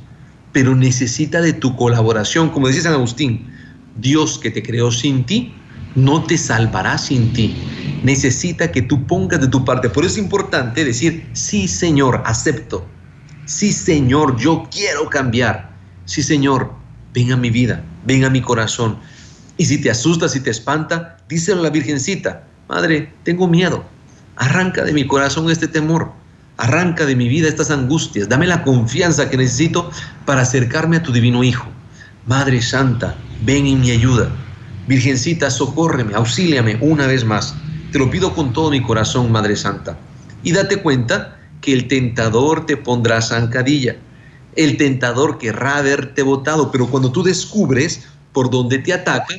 pero 0.52 0.74
necesita 0.74 1.40
de 1.40 1.52
tu 1.52 1.76
colaboración. 1.76 2.50
Como 2.50 2.68
decía 2.68 2.84
San 2.84 2.94
Agustín, 2.94 3.48
Dios 3.96 4.38
que 4.38 4.50
te 4.50 4.62
creó 4.62 4.92
sin 4.92 5.24
ti, 5.24 5.52
no 5.96 6.22
te 6.22 6.38
salvará 6.38 6.98
sin 6.98 7.32
ti. 7.32 7.56
Necesita 8.04 8.70
que 8.70 8.82
tú 8.82 9.04
pongas 9.06 9.40
de 9.40 9.48
tu 9.48 9.64
parte. 9.64 9.88
Por 9.88 10.04
eso 10.04 10.14
es 10.14 10.18
importante 10.18 10.84
decir, 10.84 11.28
sí 11.32 11.66
Señor, 11.66 12.22
acepto. 12.24 12.86
Sí 13.48 13.72
Señor, 13.72 14.36
yo 14.36 14.68
quiero 14.70 15.08
cambiar. 15.08 15.70
Sí 16.04 16.22
Señor, 16.22 16.70
ven 17.14 17.32
a 17.32 17.36
mi 17.38 17.48
vida, 17.48 17.82
ven 18.04 18.24
a 18.24 18.30
mi 18.30 18.42
corazón. 18.42 18.98
Y 19.56 19.64
si 19.64 19.80
te 19.80 19.90
asusta, 19.90 20.28
si 20.28 20.40
te 20.40 20.50
espanta, 20.50 21.16
díselo 21.30 21.60
a 21.60 21.62
la 21.62 21.70
Virgencita, 21.70 22.44
Madre, 22.68 23.10
tengo 23.22 23.48
miedo. 23.48 23.86
Arranca 24.36 24.84
de 24.84 24.92
mi 24.92 25.06
corazón 25.06 25.50
este 25.50 25.66
temor. 25.66 26.12
Arranca 26.58 27.06
de 27.06 27.16
mi 27.16 27.26
vida 27.26 27.48
estas 27.48 27.70
angustias. 27.70 28.28
Dame 28.28 28.46
la 28.46 28.62
confianza 28.62 29.30
que 29.30 29.38
necesito 29.38 29.90
para 30.26 30.42
acercarme 30.42 30.98
a 30.98 31.02
tu 31.02 31.10
divino 31.10 31.42
Hijo. 31.42 31.68
Madre 32.26 32.60
Santa, 32.60 33.16
ven 33.46 33.66
en 33.66 33.80
mi 33.80 33.92
ayuda. 33.92 34.28
Virgencita, 34.86 35.50
socórreme, 35.50 36.14
auxíliame 36.14 36.76
una 36.82 37.06
vez 37.06 37.24
más. 37.24 37.54
Te 37.92 37.98
lo 37.98 38.10
pido 38.10 38.34
con 38.34 38.52
todo 38.52 38.70
mi 38.70 38.82
corazón, 38.82 39.32
Madre 39.32 39.56
Santa. 39.56 39.96
Y 40.42 40.52
date 40.52 40.82
cuenta 40.82 41.37
que 41.60 41.72
el 41.72 41.88
tentador 41.88 42.66
te 42.66 42.76
pondrá 42.76 43.20
zancadilla. 43.20 43.96
El 44.56 44.76
tentador 44.76 45.38
querrá 45.38 45.78
haberte 45.78 46.22
botado, 46.22 46.70
pero 46.70 46.88
cuando 46.88 47.12
tú 47.12 47.22
descubres 47.22 48.02
por 48.32 48.50
dónde 48.50 48.78
te 48.78 48.92
ataca, 48.92 49.34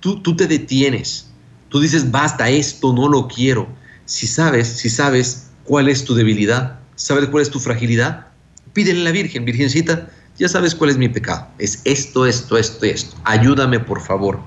tú, 0.00 0.20
tú 0.20 0.36
te 0.36 0.46
detienes. 0.46 1.30
Tú 1.68 1.80
dices, 1.80 2.10
basta, 2.10 2.48
esto 2.50 2.92
no 2.92 3.08
lo 3.08 3.28
quiero. 3.28 3.68
Si 4.04 4.26
sabes, 4.26 4.68
si 4.68 4.88
sabes 4.88 5.50
cuál 5.64 5.88
es 5.88 6.04
tu 6.04 6.14
debilidad, 6.14 6.78
sabes 6.94 7.28
cuál 7.28 7.42
es 7.42 7.50
tu 7.50 7.58
fragilidad, 7.58 8.28
pídele 8.72 9.00
a 9.00 9.04
la 9.04 9.10
Virgen, 9.10 9.44
Virgencita, 9.44 10.08
ya 10.38 10.48
sabes 10.48 10.74
cuál 10.74 10.90
es 10.90 10.98
mi 10.98 11.08
pecado. 11.08 11.48
Es 11.58 11.80
esto, 11.84 12.26
esto, 12.26 12.58
esto, 12.58 12.84
esto. 12.86 13.16
Ayúdame, 13.24 13.80
por 13.80 14.00
favor. 14.00 14.40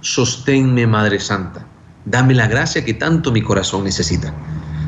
Sosténme, 0.00 0.86
Madre 0.86 1.18
Santa. 1.20 1.66
Dame 2.04 2.34
la 2.34 2.46
gracia 2.46 2.84
que 2.84 2.94
tanto 2.94 3.32
mi 3.32 3.42
corazón 3.42 3.84
necesita. 3.84 4.32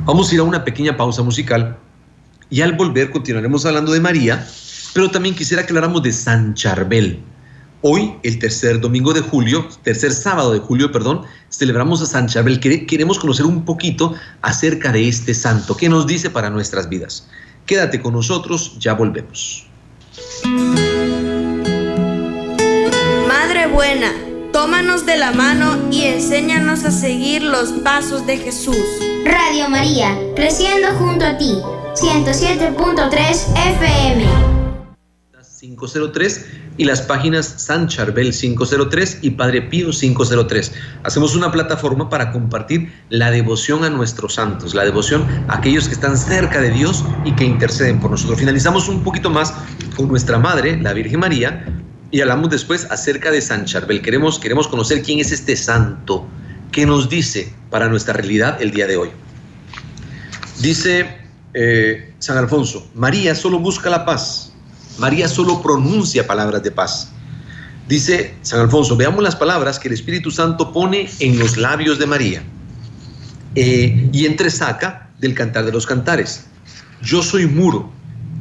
Vamos 0.09 0.31
a 0.31 0.35
ir 0.37 0.41
a 0.41 0.45
una 0.45 0.65
pequeña 0.65 0.97
pausa 0.97 1.23
musical 1.23 1.77
y 2.49 2.63
al 2.63 2.73
volver 2.73 3.11
continuaremos 3.11 3.67
hablando 3.67 3.93
de 3.93 4.01
María, 4.01 4.43
pero 4.95 5.11
también 5.11 5.35
quisiera 5.35 5.67
que 5.67 5.73
habláramos 5.73 6.03
de 6.03 6.15
San 6.15 6.55
Charbel. 6.55 7.21
Hoy, 7.83 8.15
el 8.23 8.39
tercer 8.39 8.81
domingo 8.81 9.13
de 9.13 9.21
julio, 9.21 9.69
tercer 9.83 10.13
sábado 10.13 10.55
de 10.55 10.61
julio, 10.61 10.91
perdón, 10.93 11.27
celebramos 11.51 12.01
a 12.01 12.07
San 12.07 12.27
Charbel. 12.27 12.59
Queremos 12.59 13.19
conocer 13.19 13.45
un 13.45 13.67
poquito 13.67 14.15
acerca 14.41 14.93
de 14.93 15.07
este 15.07 15.35
santo. 15.35 15.77
¿Qué 15.77 15.91
nos 15.91 16.07
dice 16.07 16.31
para 16.31 16.49
nuestras 16.49 16.89
vidas? 16.89 17.29
Quédate 17.67 18.01
con 18.01 18.15
nosotros, 18.15 18.79
ya 18.79 18.95
volvemos. 18.95 19.67
Madre 23.29 23.67
buena, 23.67 24.11
tómanos 24.59 25.07
de 25.07 25.17
la 25.17 25.31
mano 25.31 25.89
y 25.93 26.03
enséñanos 26.03 26.83
a 26.83 26.91
seguir 26.91 27.45
los 27.45 27.71
pasos 27.85 28.27
de 28.27 28.39
Jesús. 28.39 28.77
Radio 29.25 29.71
María, 29.71 30.19
creciendo 30.35 30.89
junto 30.99 31.25
a 31.25 31.39
ti, 31.39 31.61
107.3 31.95 33.07
FM. 33.77 34.27
503 35.61 36.47
y 36.77 36.85
las 36.85 37.03
páginas 37.03 37.47
San 37.47 37.87
Charbel 37.87 38.33
503 38.33 39.19
y 39.23 39.31
Padre 39.31 39.63
Pío 39.63 39.91
503. 39.91 40.73
Hacemos 41.05 41.37
una 41.37 41.53
plataforma 41.53 42.09
para 42.09 42.33
compartir 42.33 42.93
la 43.11 43.31
devoción 43.31 43.85
a 43.85 43.91
nuestros 43.91 44.35
santos, 44.35 44.75
la 44.75 44.85
devoción 44.85 45.25
a 45.47 45.59
aquellos 45.59 45.87
que 45.87 45.95
están 45.95 46.19
cerca 46.19 46.61
de 46.61 46.73
Dios 46.73 47.05
y 47.25 47.31
que 47.37 47.45
interceden 47.45 48.01
por 48.01 48.11
nosotros. 48.11 48.41
Finalizamos 48.41 48.89
un 48.89 49.05
poquito 49.05 49.31
más 49.31 49.55
con 49.95 50.09
nuestra 50.09 50.37
Madre, 50.37 50.77
la 50.83 50.95
Virgen 50.95 51.21
María, 51.21 51.65
y 52.11 52.21
hablamos 52.21 52.51
después 52.51 52.87
acerca 52.91 53.31
de 53.31 53.41
San 53.41 53.65
Charbel. 53.65 54.03
Queremos, 54.03 54.39
queremos 54.39 54.69
conocer 54.69 55.03
quién 55.03 55.21
es 55.21 55.33
este 55.33 55.57
santo, 55.57 56.27
qué 56.73 56.87
nos 56.87 57.09
dice 57.09 57.53
para 57.71 57.89
nuestra 57.89 58.15
realidad 58.15 58.61
el 58.61 58.71
día 58.71 58.87
de 58.87 58.97
hoy. 58.97 59.11
Dice 60.61 61.07
eh, 61.55 62.13
San 62.19 62.39
Alfonso, 62.39 62.91
María 62.95 63.35
solo 63.35 63.59
busca 63.59 63.91
la 63.91 64.05
paz 64.05 64.49
María 64.99 65.29
solo 65.29 65.63
pronuncia 65.63 66.27
palabras 66.27 66.63
de 66.63 66.71
paz. 66.71 67.11
Dice 67.89 68.35
San 68.43 68.61
Alfonso, 68.61 68.97
veamos 68.97 69.23
las 69.23 69.37
palabras 69.37 69.79
que 69.79 69.89
el 69.89 69.95
Espíritu 69.95 70.31
Santo 70.31 70.73
pone 70.73 71.09
en 71.21 71.39
los 71.39 71.57
labios 71.57 71.99
de 71.99 72.07
María 72.07 72.43
eh, 73.55 74.11
y 74.13 74.27
entresaca 74.27 75.11
del 75.19 75.35
cantar 75.35 75.65
de 75.65 75.73
los 75.73 75.87
cantares. 75.87 76.47
Yo 77.01 77.23
soy 77.23 77.47
muro 77.47 77.91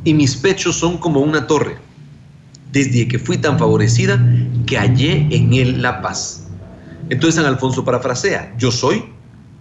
y 0.03 0.13
mis 0.13 0.35
pechos 0.35 0.75
son 0.75 0.97
como 0.97 1.21
una 1.21 1.47
torre, 1.47 1.77
desde 2.71 3.07
que 3.07 3.19
fui 3.19 3.37
tan 3.37 3.57
favorecida 3.57 4.23
que 4.65 4.77
hallé 4.77 5.27
en 5.31 5.53
él 5.53 5.81
la 5.81 6.01
paz. 6.01 6.47
Entonces 7.09 7.35
San 7.35 7.45
Alfonso 7.45 7.85
parafrasea, 7.85 8.53
yo 8.57 8.71
soy, 8.71 9.03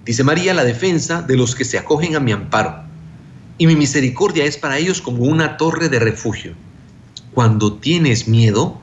dice 0.04 0.24
María, 0.24 0.54
la 0.54 0.64
defensa 0.64 1.22
de 1.22 1.36
los 1.36 1.54
que 1.54 1.64
se 1.64 1.78
acogen 1.78 2.16
a 2.16 2.20
mi 2.20 2.32
amparo, 2.32 2.84
y 3.58 3.66
mi 3.66 3.76
misericordia 3.76 4.44
es 4.44 4.56
para 4.56 4.78
ellos 4.78 5.00
como 5.00 5.24
una 5.24 5.56
torre 5.56 5.88
de 5.88 5.98
refugio 5.98 6.54
cuando 7.36 7.74
tienes 7.74 8.28
miedo, 8.28 8.80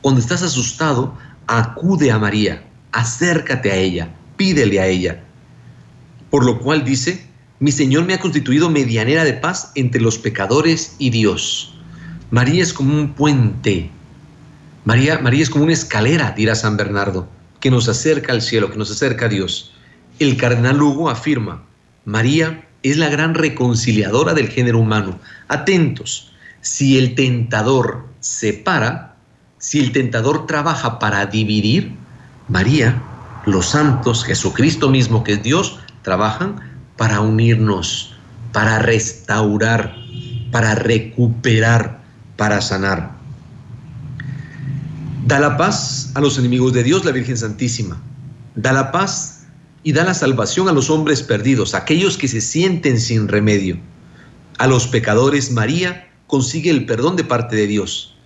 cuando 0.00 0.20
estás 0.20 0.44
asustado, 0.44 1.18
acude 1.48 2.12
a 2.12 2.20
María, 2.20 2.64
acércate 2.92 3.72
a 3.72 3.74
ella, 3.74 4.14
pídele 4.36 4.78
a 4.78 4.86
ella. 4.86 5.24
Por 6.30 6.44
lo 6.44 6.60
cual 6.60 6.84
dice, 6.84 7.26
mi 7.58 7.72
Señor 7.72 8.04
me 8.04 8.14
ha 8.14 8.20
constituido 8.20 8.70
medianera 8.70 9.24
de 9.24 9.32
paz 9.32 9.72
entre 9.74 10.00
los 10.00 10.18
pecadores 10.18 10.94
y 11.00 11.10
Dios. 11.10 11.75
María 12.30 12.62
es 12.62 12.72
como 12.72 12.94
un 12.94 13.14
puente. 13.14 13.90
María, 14.84 15.18
María 15.18 15.42
es 15.42 15.50
como 15.50 15.64
una 15.64 15.72
escalera, 15.72 16.32
dirá 16.36 16.54
San 16.54 16.76
Bernardo, 16.76 17.28
que 17.60 17.70
nos 17.70 17.88
acerca 17.88 18.32
al 18.32 18.42
cielo, 18.42 18.70
que 18.70 18.78
nos 18.78 18.90
acerca 18.90 19.26
a 19.26 19.28
Dios. 19.28 19.72
El 20.18 20.36
cardenal 20.36 20.80
Hugo 20.80 21.10
afirma, 21.10 21.62
María 22.04 22.66
es 22.82 22.96
la 22.96 23.08
gran 23.08 23.34
reconciliadora 23.34 24.34
del 24.34 24.48
género 24.48 24.78
humano. 24.78 25.18
Atentos, 25.48 26.32
si 26.60 26.98
el 26.98 27.14
tentador 27.14 28.06
separa, 28.20 29.16
si 29.58 29.80
el 29.80 29.92
tentador 29.92 30.46
trabaja 30.46 30.98
para 30.98 31.26
dividir, 31.26 31.94
María, 32.48 33.02
los 33.44 33.66
santos, 33.66 34.24
Jesucristo 34.24 34.90
mismo, 34.90 35.22
que 35.22 35.34
es 35.34 35.42
Dios, 35.42 35.78
trabajan 36.02 36.60
para 36.96 37.20
unirnos, 37.20 38.14
para 38.52 38.78
restaurar, 38.78 39.94
para 40.50 40.74
recuperar, 40.74 41.95
para 42.36 42.60
sanar. 42.60 43.16
Da 45.26 45.40
la 45.40 45.56
paz 45.56 46.12
a 46.14 46.20
los 46.20 46.38
enemigos 46.38 46.72
de 46.72 46.84
Dios, 46.84 47.04
la 47.04 47.12
Virgen 47.12 47.36
Santísima. 47.36 48.00
Da 48.54 48.72
la 48.72 48.92
paz 48.92 49.46
y 49.82 49.92
da 49.92 50.04
la 50.04 50.14
salvación 50.14 50.68
a 50.68 50.72
los 50.72 50.90
hombres 50.90 51.22
perdidos, 51.22 51.74
aquellos 51.74 52.16
que 52.16 52.28
se 52.28 52.40
sienten 52.40 53.00
sin 53.00 53.28
remedio. 53.28 53.78
A 54.58 54.66
los 54.66 54.86
pecadores, 54.86 55.50
María 55.50 56.08
consigue 56.26 56.70
el 56.70 56.86
perdón 56.86 57.16
de 57.16 57.24
parte 57.24 57.56
de 57.56 57.66
Dios. 57.66 58.16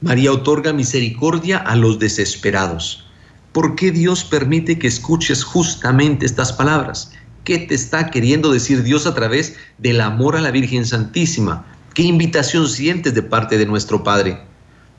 María 0.00 0.32
otorga 0.32 0.72
misericordia 0.72 1.58
a 1.58 1.74
los 1.76 1.98
desesperados. 1.98 3.04
¿Por 3.52 3.74
qué 3.74 3.90
Dios 3.90 4.24
permite 4.24 4.78
que 4.78 4.86
escuches 4.86 5.42
justamente 5.42 6.26
estas 6.26 6.52
palabras? 6.52 7.12
¿Qué 7.44 7.58
te 7.58 7.74
está 7.74 8.10
queriendo 8.10 8.52
decir 8.52 8.82
Dios 8.82 9.06
a 9.06 9.14
través 9.14 9.56
del 9.78 10.00
amor 10.00 10.36
a 10.36 10.40
la 10.40 10.50
Virgen 10.50 10.84
Santísima? 10.84 11.64
¿Qué 11.98 12.04
invitación 12.04 12.68
sientes 12.68 13.12
de 13.12 13.24
parte 13.24 13.58
de 13.58 13.66
nuestro 13.66 14.04
Padre? 14.04 14.38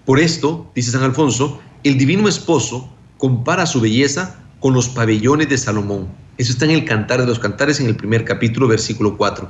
Por 0.05 0.19
esto, 0.19 0.69
dice 0.75 0.91
San 0.91 1.03
Alfonso, 1.03 1.61
el 1.85 1.97
divino 1.97 2.27
esposo 2.27 2.93
compara 3.17 3.65
su 3.65 3.79
belleza 3.79 4.35
con 4.59 4.73
los 4.73 4.89
pabellones 4.89 5.47
de 5.47 5.57
Salomón. 5.57 6.09
Eso 6.37 6.51
está 6.51 6.65
en 6.65 6.71
el 6.71 6.83
Cantar 6.83 7.21
de 7.21 7.27
los 7.27 7.39
Cantares 7.39 7.79
en 7.79 7.85
el 7.85 7.95
primer 7.95 8.25
capítulo, 8.25 8.67
versículo 8.67 9.15
4. 9.15 9.49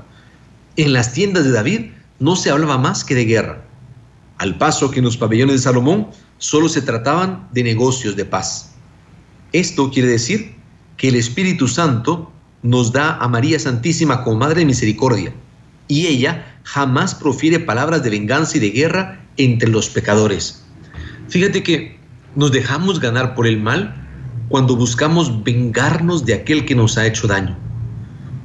En 0.75 0.93
las 0.93 1.11
tiendas 1.11 1.43
de 1.43 1.51
David 1.51 1.85
no 2.19 2.35
se 2.35 2.51
hablaba 2.51 2.77
más 2.77 3.03
que 3.03 3.15
de 3.15 3.25
guerra, 3.25 3.65
al 4.37 4.59
paso 4.59 4.91
que 4.91 4.99
en 4.99 5.05
los 5.05 5.17
pabellones 5.17 5.55
de 5.55 5.63
Salomón 5.63 6.09
solo 6.37 6.69
se 6.69 6.83
trataban 6.83 7.49
de 7.51 7.63
negocios 7.63 8.15
de 8.15 8.25
paz. 8.25 8.75
Esto 9.53 9.89
quiere 9.89 10.09
decir 10.09 10.53
que 10.97 11.07
el 11.07 11.15
Espíritu 11.15 11.67
Santo 11.67 12.31
nos 12.61 12.91
da 12.91 13.15
a 13.15 13.27
María 13.27 13.57
Santísima 13.57 14.23
como 14.23 14.37
Madre 14.37 14.59
de 14.59 14.67
Misericordia, 14.67 15.33
y 15.87 16.05
ella 16.05 16.58
jamás 16.73 17.15
profiere 17.15 17.59
palabras 17.59 18.03
de 18.03 18.11
venganza 18.11 18.57
y 18.57 18.59
de 18.59 18.69
guerra 18.69 19.19
entre 19.37 19.69
los 19.69 19.89
pecadores. 19.89 20.63
Fíjate 21.27 21.63
que 21.63 21.99
nos 22.35 22.51
dejamos 22.51 22.99
ganar 22.99 23.33
por 23.33 23.47
el 23.47 23.59
mal 23.59 23.95
cuando 24.49 24.75
buscamos 24.75 25.43
vengarnos 25.43 26.25
de 26.25 26.35
aquel 26.35 26.65
que 26.65 26.75
nos 26.75 26.95
ha 26.97 27.07
hecho 27.07 27.27
daño. 27.27 27.57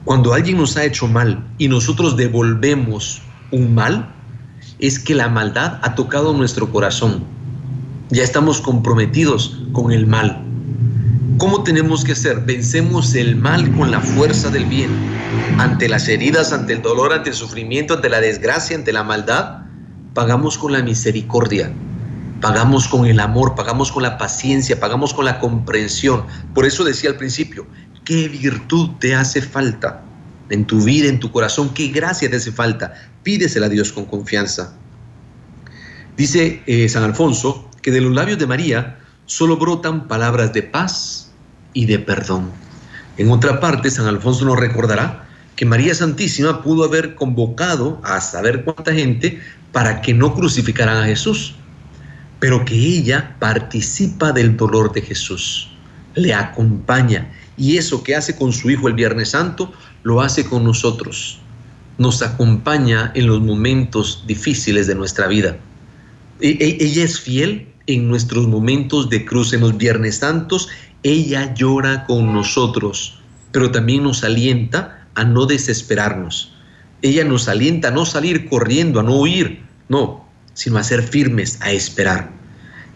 Cuando 0.04 0.33
alguien 0.33 0.57
nos 0.57 0.76
ha 0.76 0.85
hecho 0.85 1.07
mal 1.07 1.47
y 1.59 1.69
nosotros 1.69 2.16
devolvemos 2.16 3.21
un 3.50 3.75
mal 3.75 4.14
es 4.78 4.99
que 4.99 5.14
la 5.14 5.28
maldad 5.28 5.78
ha 5.83 5.95
tocado 5.95 6.33
nuestro 6.33 6.71
corazón. 6.71 7.25
Ya 8.09 8.23
estamos 8.23 8.61
comprometidos 8.61 9.61
con 9.73 9.93
el 9.93 10.07
mal. 10.07 10.43
¿Cómo 11.38 11.64
tenemos 11.64 12.05
que 12.05 12.12
hacer? 12.12 12.43
Vencemos 12.43 13.14
el 13.17 13.35
mal 13.35 13.73
con 13.73 13.91
la 13.91 14.00
fuerza 14.00 14.50
del 14.50 14.67
bien. 14.67 14.91
Ante 15.59 15.88
las 15.88 16.09
heridas, 16.09 16.53
ante 16.53 16.75
el 16.75 16.81
dolor, 16.81 17.12
ante 17.12 17.31
el 17.31 17.35
sufrimiento, 17.35 17.95
ante 17.95 18.09
la 18.09 18.21
desgracia, 18.21 18.76
ante 18.76 18.93
la 18.93 19.03
maldad, 19.03 19.62
pagamos 20.14 20.57
con 20.59 20.73
la 20.73 20.83
misericordia. 20.83 21.73
pagamos 22.41 22.88
con 22.88 23.07
el 23.07 23.21
amor, 23.21 23.55
pagamos 23.55 23.91
con 23.91 24.03
la 24.03 24.19
paciencia, 24.19 24.79
pagamos 24.79 25.14
con 25.14 25.25
la 25.25 25.41
comprensión. 25.41 26.25
Por 26.55 26.67
eso 26.67 26.85
decía 26.85 27.09
al 27.11 27.17
principio, 27.17 27.67
¿qué 28.05 28.29
virtud 28.29 28.91
te 29.00 29.14
hace 29.14 29.41
falta 29.41 30.05
en 30.50 30.67
tu 30.67 30.83
vida, 30.83 31.09
en 31.09 31.21
tu 31.21 31.33
corazón? 31.33 31.73
¿Qué 31.73 31.88
gracia 31.88 32.29
te 32.29 32.37
hace 32.37 32.53
falta? 32.53 32.93
Pídesela 33.23 33.67
a 33.67 33.71
Dios 33.71 33.93
con 33.93 34.05
confianza. 34.05 34.76
Dice 36.19 36.62
eh, 36.67 36.88
San 36.91 37.03
Alfonso 37.03 37.71
que 37.81 37.91
de 37.91 38.03
los 38.03 38.14
labios 38.14 38.38
de 38.38 38.47
María 38.47 38.99
solo 39.25 39.57
brotan 39.57 40.07
palabras 40.07 40.53
de 40.53 40.62
paz 40.64 41.24
y 41.75 41.85
de 41.87 41.99
perdón. 41.99 42.50
En 43.19 43.31
otra 43.31 43.61
parte, 43.61 43.90
San 43.90 44.07
Alfonso 44.07 44.45
nos 44.45 44.59
recordará 44.59 45.28
que 45.57 45.66
María 45.66 45.95
Santísima 45.95 46.62
pudo 46.62 46.85
haber 46.85 47.14
convocado 47.14 48.00
a 48.02 48.21
saber 48.21 48.64
cuánta 48.64 48.93
gente 48.93 49.40
para 49.73 50.00
que 50.00 50.14
no 50.14 50.35
crucificaran 50.35 51.02
a 51.02 51.07
Jesús, 51.07 51.54
pero 52.40 52.64
que 52.64 52.75
ella 52.75 53.37
participa 53.38 54.33
del 54.33 54.57
dolor 54.57 54.93
de 54.93 55.02
Jesús, 55.02 55.71
le 56.14 56.35
acompaña 56.35 57.31
y 57.57 57.76
eso 57.76 58.02
que 58.02 58.16
hace 58.16 58.37
con 58.37 58.52
su 58.52 58.71
Hijo 58.71 58.88
el 58.88 58.95
Viernes 58.95 59.31
Santo, 59.31 59.73
lo 60.02 60.21
hace 60.21 60.45
con 60.45 60.64
nosotros, 60.64 61.38
nos 61.99 62.23
acompaña 62.23 63.12
en 63.14 63.26
los 63.26 63.40
momentos 63.40 64.25
difíciles 64.26 64.87
de 64.87 64.95
nuestra 64.95 65.28
vida. 65.28 65.57
E, 66.40 66.50
e, 66.50 66.85
ella 66.85 67.04
es 67.04 67.21
fiel 67.21 67.69
en 67.87 68.09
nuestros 68.09 68.49
momentos 68.49 69.09
de 69.09 69.25
cruz, 69.25 69.52
en 69.52 69.61
los 69.61 69.76
Viernes 69.76 70.16
Santos, 70.16 70.69
ella 71.04 71.52
llora 71.54 72.06
con 72.06 72.32
nosotros, 72.32 73.20
pero 73.52 73.70
también 73.70 74.02
nos 74.02 74.25
alienta 74.25 75.06
a 75.14 75.25
no 75.25 75.44
desesperarnos. 75.44 76.54
Ella 77.02 77.25
nos 77.25 77.46
alienta 77.46 77.88
a 77.88 77.90
no 77.90 78.06
salir 78.06 78.49
corriendo, 78.49 79.00
a 79.00 79.02
no 79.02 79.20
huir, 79.20 79.62
no, 79.90 80.26
sino 80.54 80.78
a 80.78 80.82
ser 80.82 81.02
firmes, 81.02 81.58
a 81.61 81.73
esperar. 81.73 82.30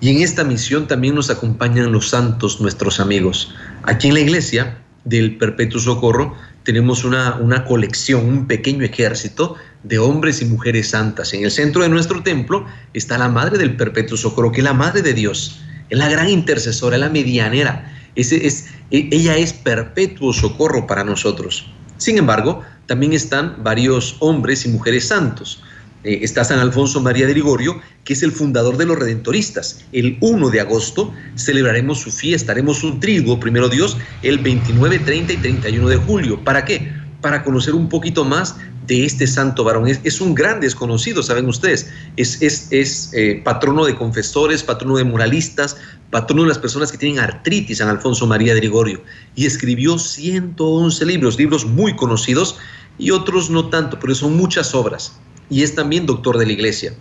Y 0.01 0.09
en 0.09 0.23
esta 0.23 0.43
misión 0.43 0.89
también 0.89 1.15
nos 1.15 1.29
acompañan 1.29 1.93
los 1.93 2.09
santos, 2.09 2.63
nuestros 2.63 2.99
amigos. 2.99 3.55
Aquí 3.83 4.09
en 4.09 4.15
la 4.15 4.21
iglesia 4.21 4.79
del 5.05 5.37
Perpetuo 5.37 5.79
Socorro 5.79 6.35
tenemos 6.63 7.05
una, 7.05 7.37
una 7.37 7.67
colección, 7.67 8.25
un 8.25 8.47
pequeño 8.47 8.85
ejército 8.85 9.57
de 9.83 9.99
hombres 9.99 10.41
y 10.41 10.47
mujeres 10.47 10.89
santas. 10.89 11.35
En 11.35 11.45
el 11.45 11.51
centro 11.51 11.83
de 11.83 11.91
nuestro 11.91 12.23
templo 12.23 12.65
está 12.95 13.19
la 13.19 13.29
Madre 13.29 13.59
del 13.59 13.77
Perpetuo 13.77 14.17
Socorro, 14.17 14.51
que 14.51 14.61
es 14.61 14.65
la 14.65 14.73
Madre 14.73 15.03
de 15.03 15.13
Dios, 15.13 15.61
es 15.91 15.99
la 15.99 16.09
gran 16.09 16.31
intercesora, 16.31 16.97
es 16.97 17.01
la 17.01 17.11
medianera. 17.11 17.98
E, 18.19 18.53
ella 18.91 19.37
es 19.37 19.53
perpetuo 19.53 20.33
socorro 20.33 20.87
para 20.87 21.05
nosotros. 21.05 21.71
Sin 21.99 22.19
embargo, 22.19 22.63
también 22.87 23.13
están 23.13 23.63
varios 23.63 24.17
hombres 24.19 24.67
y 24.67 24.71
mujeres 24.71 25.07
santos. 25.07 25.63
Eh, 26.05 26.21
está 26.23 26.45
San 26.45 26.59
Alfonso 26.59 27.01
María 27.01 27.27
de 27.27 27.35
Ligorio, 27.35 27.81
que 28.05 28.15
es 28.15 28.23
el 28.23 28.33
fundador 28.33 28.77
de 28.77 28.87
los 28.87 28.99
redentoristas. 28.99 29.85
El 29.93 30.17
1 30.21 30.51
de 30.51 30.61
agosto 30.61 31.13
celebraremos 31.37 32.01
su 32.01 32.11
fiesta, 32.11 32.53
haremos 32.53 32.83
un 32.83 32.99
trigo, 32.99 33.39
primero 33.39 33.69
Dios, 33.69 33.97
el 34.23 34.39
29, 34.39 34.99
30 35.01 35.33
y 35.35 35.37
31 35.37 35.89
de 35.89 35.97
julio. 35.97 36.43
¿Para 36.43 36.65
qué? 36.65 36.93
Para 37.21 37.43
conocer 37.43 37.75
un 37.75 37.89
poquito 37.89 38.25
más 38.25 38.57
de 38.89 39.05
este 39.05 39.27
santo 39.27 39.65
varón. 39.65 39.87
Es, 39.87 40.21
un 40.21 40.35
gran 40.35 40.61
desconocido, 40.61 41.23
saben 41.23 41.47
ustedes. 41.47 41.91
Es, 42.17 42.41
es, 42.41 43.11
eh, 43.13 43.41
patrono 43.45 43.85
de 43.85 43.95
confesores, 43.95 44.63
patrono 44.63 44.97
de 44.97 45.05
moralistas, 45.05 45.77
patrono 46.11 46.43
de 46.43 46.49
las 46.49 46.59
personas 46.59 46.91
que 46.91 46.97
tienen 46.97 47.21
artritis, 47.21 47.79
San 47.79 47.89
Alfonso 47.89 48.27
María 48.27 48.55
de 48.55 48.63
Ligorio. 48.63 49.03
Y 49.37 49.45
escribió 49.45 49.99
111 49.99 51.05
libros, 51.05 51.39
libros 51.39 51.67
muy 51.67 51.95
conocidos 51.97 52.57
y 52.99 53.11
otros 53.11 53.51
no 53.51 53.69
tanto, 53.69 53.99
pero 54.01 54.15
son 54.15 54.37
muchas 54.37 54.75
obras. 54.75 55.13
Y 55.51 55.63
es 55.63 55.75
también 55.75 56.07
doctor 56.07 56.39
de 56.39 56.47
la 56.47 56.53
iglesia. 56.53 56.95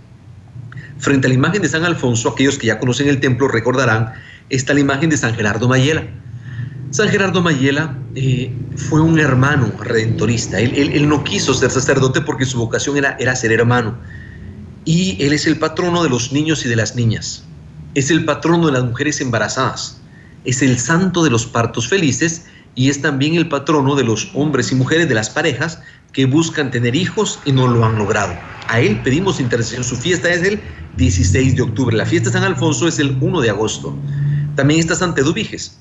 Frente 0.99 1.27
a 1.27 1.29
la 1.29 1.35
imagen 1.35 1.61
de 1.61 1.69
San 1.69 1.85
Alfonso, 1.85 2.29
aquellos 2.29 2.57
que 2.57 2.67
ya 2.67 2.79
conocen 2.79 3.07
el 3.07 3.21
templo 3.21 3.47
recordarán, 3.47 4.13
está 4.49 4.73
la 4.73 4.81
imagen 4.81 5.09
de 5.09 5.17
San 5.17 5.33
Gerardo 5.35 5.69
Mayela 5.69 6.05
San 6.89 7.09
Gerardo 7.09 7.41
Mayela 7.41 7.97
eh, 8.15 8.53
fue 8.75 9.01
un 9.01 9.19
hermano 9.19 9.71
redentorista. 9.79 10.59
Él, 10.59 11.07
no 11.07 11.23
quiso 11.23 11.53
ser 11.53 11.69
sacerdote 11.69 12.21
porque 12.21 12.45
su 12.45 12.57
vocación 12.57 12.97
era, 12.97 13.35
ser 13.35 13.51
hermano. 13.51 13.97
Y 14.85 15.21
él 15.23 15.33
es 15.33 15.47
el 15.47 15.59
patrono 15.59 16.01
de 16.01 16.09
los 16.09 16.31
niños 16.31 16.65
y 16.65 16.69
de 16.69 16.77
las 16.77 16.95
niñas. 16.95 17.43
Es 17.93 18.09
el 18.09 18.23
patrono 18.23 18.67
de 18.67 18.71
las 18.73 18.85
mujeres 18.85 19.19
embarazadas. 19.19 19.99
Es 20.45 20.61
el 20.61 20.79
santo 20.79 21.25
de 21.25 21.29
los 21.29 21.45
partos 21.45 21.89
felices 21.89 22.45
y 22.73 22.89
es 22.89 23.01
también 23.01 23.35
el 23.35 23.49
patrono 23.49 23.95
de 23.95 24.05
los 24.05 24.31
hombres 24.33 24.71
y 24.71 24.75
mujeres 24.75 25.09
de 25.09 25.15
las 25.15 25.29
parejas 25.29 25.81
que 26.13 26.25
buscan 26.25 26.71
tener 26.71 26.95
hijos 26.95 27.39
y 27.43 27.51
no 27.51 27.67
lo 27.67 27.83
han 27.83 27.97
logrado. 27.97 28.33
A 28.69 28.79
él 28.79 29.01
pedimos 29.03 29.41
intercesión. 29.41 29.83
Su 29.83 29.97
fiesta 29.97 30.29
es 30.29 30.41
el 30.41 30.61
16 30.95 31.57
de 31.57 31.61
octubre. 31.63 31.97
La 31.97 32.05
fiesta 32.05 32.29
de 32.29 32.33
San 32.33 32.43
Alfonso 32.43 32.87
es 32.87 32.97
el 32.99 33.17
1 33.19 33.41
de 33.41 33.49
agosto. 33.49 33.93
También 34.55 34.79
está 34.79 34.95
Santa 34.95 35.19
Eduviges 35.19 35.77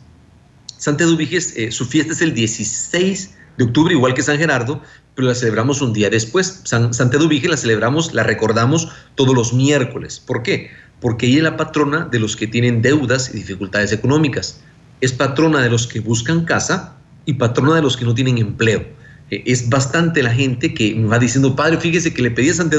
Santa 0.86 1.02
Eduviges, 1.02 1.52
eh, 1.56 1.72
su 1.72 1.84
fiesta 1.84 2.12
es 2.12 2.22
el 2.22 2.32
16 2.32 3.34
de 3.58 3.64
octubre, 3.64 3.92
igual 3.92 4.14
que 4.14 4.22
San 4.22 4.38
Gerardo, 4.38 4.80
pero 5.16 5.26
la 5.26 5.34
celebramos 5.34 5.82
un 5.82 5.92
día 5.92 6.10
después. 6.10 6.60
Santa 6.62 7.16
Eduviges 7.16 7.50
la 7.50 7.56
celebramos, 7.56 8.14
la 8.14 8.22
recordamos 8.22 8.88
todos 9.16 9.34
los 9.34 9.52
miércoles. 9.52 10.22
¿Por 10.24 10.44
qué? 10.44 10.70
Porque 11.00 11.26
ella 11.26 11.38
es 11.38 11.42
la 11.42 11.56
patrona 11.56 12.04
de 12.04 12.20
los 12.20 12.36
que 12.36 12.46
tienen 12.46 12.82
deudas 12.82 13.34
y 13.34 13.38
dificultades 13.38 13.90
económicas. 13.90 14.60
Es 15.00 15.10
patrona 15.10 15.60
de 15.60 15.70
los 15.70 15.88
que 15.88 15.98
buscan 15.98 16.44
casa 16.44 16.96
y 17.24 17.32
patrona 17.32 17.74
de 17.74 17.82
los 17.82 17.96
que 17.96 18.04
no 18.04 18.14
tienen 18.14 18.38
empleo. 18.38 18.86
Eh, 19.32 19.42
es 19.44 19.68
bastante 19.68 20.22
la 20.22 20.32
gente 20.32 20.72
que 20.72 20.94
va 21.02 21.18
diciendo, 21.18 21.56
padre, 21.56 21.78
fíjese 21.78 22.14
que 22.14 22.22
le 22.22 22.30
pedí 22.30 22.50
a 22.50 22.54
Santa 22.54 22.76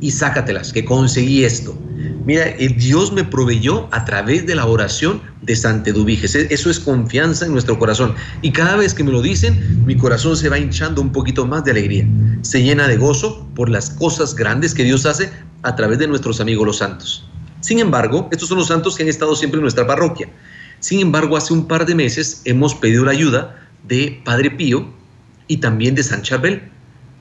y 0.00 0.10
sácatelas, 0.10 0.72
que 0.72 0.84
conseguí 0.84 1.44
esto. 1.44 1.76
Mira, 2.24 2.46
eh, 2.46 2.68
Dios 2.76 3.12
me 3.12 3.24
proveyó 3.24 3.88
a 3.90 4.04
través 4.04 4.46
de 4.46 4.54
la 4.54 4.66
oración 4.66 5.22
de 5.42 5.56
Santa 5.56 5.90
Eduviges. 5.90 6.34
E, 6.34 6.46
eso 6.50 6.70
es 6.70 6.78
confianza 6.78 7.46
en 7.46 7.52
nuestro 7.52 7.78
corazón. 7.78 8.14
Y 8.42 8.52
cada 8.52 8.76
vez 8.76 8.92
que 8.92 9.02
me 9.02 9.10
lo 9.10 9.22
dicen, 9.22 9.84
mi 9.86 9.96
corazón 9.96 10.36
se 10.36 10.48
va 10.48 10.58
hinchando 10.58 11.00
un 11.00 11.10
poquito 11.10 11.46
más 11.46 11.64
de 11.64 11.70
alegría. 11.70 12.06
Se 12.42 12.62
llena 12.62 12.86
de 12.86 12.96
gozo 12.96 13.48
por 13.54 13.70
las 13.70 13.90
cosas 13.90 14.34
grandes 14.34 14.74
que 14.74 14.84
Dios 14.84 15.06
hace 15.06 15.30
a 15.62 15.74
través 15.74 15.98
de 15.98 16.06
nuestros 16.06 16.40
amigos 16.40 16.66
los 16.66 16.78
santos. 16.78 17.28
Sin 17.60 17.78
embargo, 17.78 18.28
estos 18.30 18.48
son 18.48 18.58
los 18.58 18.68
santos 18.68 18.96
que 18.96 19.02
han 19.02 19.08
estado 19.08 19.34
siempre 19.34 19.58
en 19.58 19.62
nuestra 19.62 19.86
parroquia. 19.86 20.28
Sin 20.80 21.00
embargo, 21.00 21.36
hace 21.36 21.52
un 21.52 21.66
par 21.66 21.86
de 21.86 21.94
meses 21.94 22.42
hemos 22.44 22.74
pedido 22.74 23.04
la 23.04 23.12
ayuda 23.12 23.68
de 23.88 24.20
Padre 24.24 24.50
Pío 24.50 24.92
y 25.48 25.56
también 25.56 25.94
de 25.94 26.02
San 26.02 26.22
Chabel. 26.22 26.70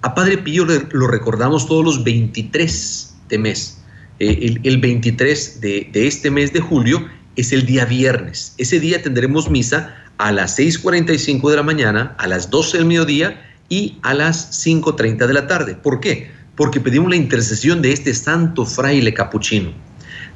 A 0.02 0.14
Padre 0.14 0.38
Pío 0.38 0.66
lo 0.66 1.08
recordamos 1.08 1.68
todos 1.68 1.84
los 1.84 2.04
23 2.04 3.16
de 3.30 3.38
mes. 3.38 3.78
Eh, 4.20 4.60
el, 4.64 4.78
23 4.78 5.62
de, 5.62 5.90
este 5.94 6.32
mes 6.32 6.54
de 6.54 6.60
julio 6.60 7.08
es 7.36 7.52
el 7.52 7.66
día 7.66 7.86
viernes. 7.86 8.54
Ese 8.58 8.80
día 8.80 9.02
tendremos 9.02 9.50
misa 9.50 9.96
a 10.18 10.32
las 10.32 10.58
6.45 10.58 11.50
de 11.50 11.56
la 11.56 11.64
mañana, 11.64 12.16
a 12.18 12.28
las 12.28 12.50
12 12.50 12.78
del 12.78 12.88
mediodía 12.88 13.42
y 13.70 13.98
a 14.04 14.14
las 14.14 14.66
5.30 14.66 15.28
de 15.28 15.34
la 15.34 15.48
tarde. 15.48 15.76
¿Por 15.76 16.00
qué? 16.00 16.32
Porque 16.56 16.80
pedimos 16.80 17.10
la 17.10 17.16
intercesión 17.16 17.82
de 17.82 17.92
este 17.92 18.14
santo 18.14 18.66
fraile 18.66 19.14
capuchino. 19.14 19.72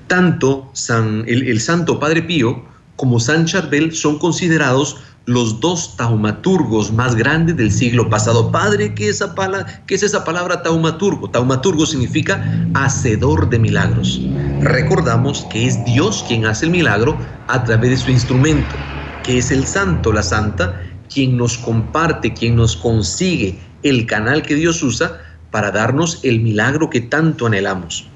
Tanto 0.08 0.70
San, 0.74 1.24
el, 1.28 1.48
el 1.48 1.60
santo 1.60 2.00
Padre 2.00 2.24
Pío 2.24 2.66
como 2.96 3.20
San 3.20 3.46
Charbel 3.46 3.96
son 3.96 4.20
considerados 4.20 4.98
los 5.26 5.60
dos 5.60 5.96
taumaturgos 5.98 6.92
más 6.92 7.16
grandes 7.16 7.56
del 7.56 7.72
siglo 7.72 8.10
pasado. 8.10 8.52
Padre, 8.52 8.96
¿qué 8.96 9.10
es 9.10 9.18
esa, 9.18 9.36
palabra, 9.36 9.84
qué 9.86 9.96
es 9.96 10.04
esa 10.04 10.24
palabra 10.24 10.64
taumaturgo? 10.64 11.30
Taumaturgo 11.30 11.86
significa 11.86 12.44
hacedor 12.74 13.50
de 13.50 13.60
milagros. 13.60 14.20
Recordamos 14.62 15.46
que 15.52 15.68
es 15.68 15.84
Dios 15.86 16.26
quien 16.28 16.46
hace 16.46 16.66
el 16.66 16.72
milagro 16.72 17.18
a 17.48 17.64
través 17.64 17.92
de 17.92 17.98
su 17.98 18.12
instrumento, 18.12 18.76
que 19.24 19.38
es 19.38 19.52
el 19.52 19.66
santo, 19.66 20.12
la 20.12 20.24
santa, 20.24 20.82
quien 21.14 21.38
nos 21.38 21.58
comparte, 21.58 22.34
quien 22.34 22.56
nos 22.56 22.76
consigue 22.76 23.60
el 23.84 24.06
canal 24.08 24.42
que 24.42 24.56
Dios 24.56 24.82
usa 24.82 25.20
para 25.52 25.72
darnos 25.72 26.20
el 26.24 26.40
milagro 26.40 26.90
que 26.90 27.02
tanto 27.02 27.46
anhelamos. 27.46 28.08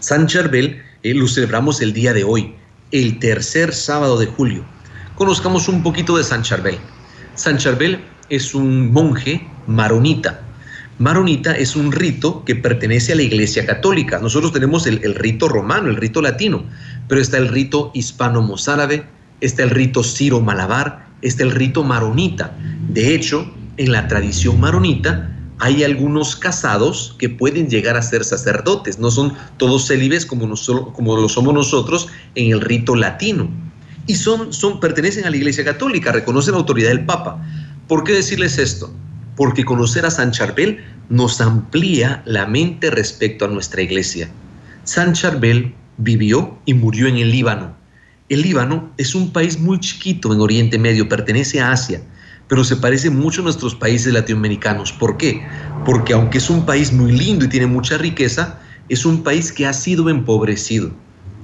San 0.00 0.26
Charbel 0.26 0.82
eh, 1.04 1.14
lo 1.14 1.28
celebramos 1.28 1.80
el 1.80 1.92
día 1.92 2.12
de 2.12 2.24
hoy, 2.24 2.54
el 2.90 3.20
tercer 3.20 3.72
sábado 3.72 4.18
de 4.18 4.26
julio 4.26 4.64
conozcamos 5.14 5.68
un 5.68 5.82
poquito 5.82 6.16
de 6.16 6.24
San 6.24 6.42
Charbel. 6.42 6.78
San 7.34 7.58
Charbel 7.58 8.00
es 8.28 8.54
un 8.54 8.92
monje 8.92 9.46
maronita. 9.66 10.40
Maronita 10.98 11.52
es 11.56 11.74
un 11.74 11.90
rito 11.92 12.44
que 12.44 12.54
pertenece 12.54 13.12
a 13.12 13.16
la 13.16 13.22
Iglesia 13.22 13.66
Católica. 13.66 14.18
Nosotros 14.18 14.52
tenemos 14.52 14.86
el, 14.86 15.14
rito 15.14 15.48
romano, 15.48 15.88
el 15.88 15.96
rito 15.96 16.22
latino, 16.22 16.64
pero 17.08 17.20
está 17.20 17.38
el 17.38 17.48
rito 17.48 17.90
hispano-mozárabe, 17.94 19.04
está 19.40 19.62
el 19.62 19.70
rito 19.70 20.02
ciro-malabar, 20.04 21.06
está 21.22 21.42
el 21.42 21.50
rito 21.50 21.82
maronita. 21.82 22.56
De 22.88 23.14
hecho, 23.14 23.52
en 23.78 23.92
la 23.92 24.06
tradición 24.06 24.60
maronita 24.60 25.30
hay 25.58 25.84
algunos 25.84 26.36
casados 26.36 27.16
que 27.18 27.28
pueden 27.28 27.68
llegar 27.68 27.96
a 27.96 28.02
ser 28.02 28.24
sacerdotes, 28.24 28.98
no 28.98 29.10
son 29.10 29.34
todos 29.56 29.86
célibes 29.86 30.26
como, 30.26 30.54
como 30.92 31.16
lo 31.16 31.28
somos 31.28 31.54
nosotros 31.54 32.08
en 32.34 32.52
el 32.52 32.60
rito 32.60 32.96
latino 32.96 33.48
y 34.06 34.14
son, 34.14 34.52
son, 34.52 34.80
pertenecen 34.80 35.24
a 35.24 35.30
la 35.30 35.36
Iglesia 35.36 35.64
Católica, 35.64 36.12
reconocen 36.12 36.52
la 36.52 36.58
autoridad 36.58 36.88
del 36.88 37.04
Papa. 37.04 37.44
¿Por 37.88 38.04
qué 38.04 38.12
decirles 38.12 38.58
esto? 38.58 38.92
Porque 39.36 39.64
conocer 39.64 40.04
a 40.06 40.10
San 40.10 40.32
Charbel 40.32 40.84
nos 41.08 41.40
amplía 41.40 42.22
la 42.24 42.46
mente 42.46 42.90
respecto 42.90 43.44
a 43.44 43.48
nuestra 43.48 43.82
iglesia. 43.82 44.28
San 44.84 45.12
Charbel 45.12 45.74
vivió 45.98 46.58
y 46.64 46.74
murió 46.74 47.06
en 47.06 47.16
el 47.16 47.30
Líbano. 47.30 47.74
El 48.28 48.42
Líbano 48.42 48.92
es 48.96 49.14
un 49.14 49.32
país 49.32 49.58
muy 49.58 49.78
chiquito 49.78 50.32
en 50.32 50.40
Oriente 50.40 50.78
Medio, 50.78 51.08
pertenece 51.08 51.60
a 51.60 51.72
Asia, 51.72 52.00
pero 52.48 52.64
se 52.64 52.76
parece 52.76 53.10
mucho 53.10 53.40
a 53.40 53.44
nuestros 53.44 53.74
países 53.74 54.12
latinoamericanos. 54.12 54.92
¿Por 54.92 55.16
qué? 55.16 55.42
Porque 55.84 56.14
aunque 56.14 56.38
es 56.38 56.48
un 56.50 56.64
país 56.64 56.92
muy 56.92 57.12
lindo 57.12 57.44
y 57.44 57.48
tiene 57.48 57.66
mucha 57.66 57.98
riqueza, 57.98 58.58
es 58.88 59.04
un 59.04 59.22
país 59.22 59.52
que 59.52 59.66
ha 59.66 59.72
sido 59.72 60.08
empobrecido. 60.08 60.92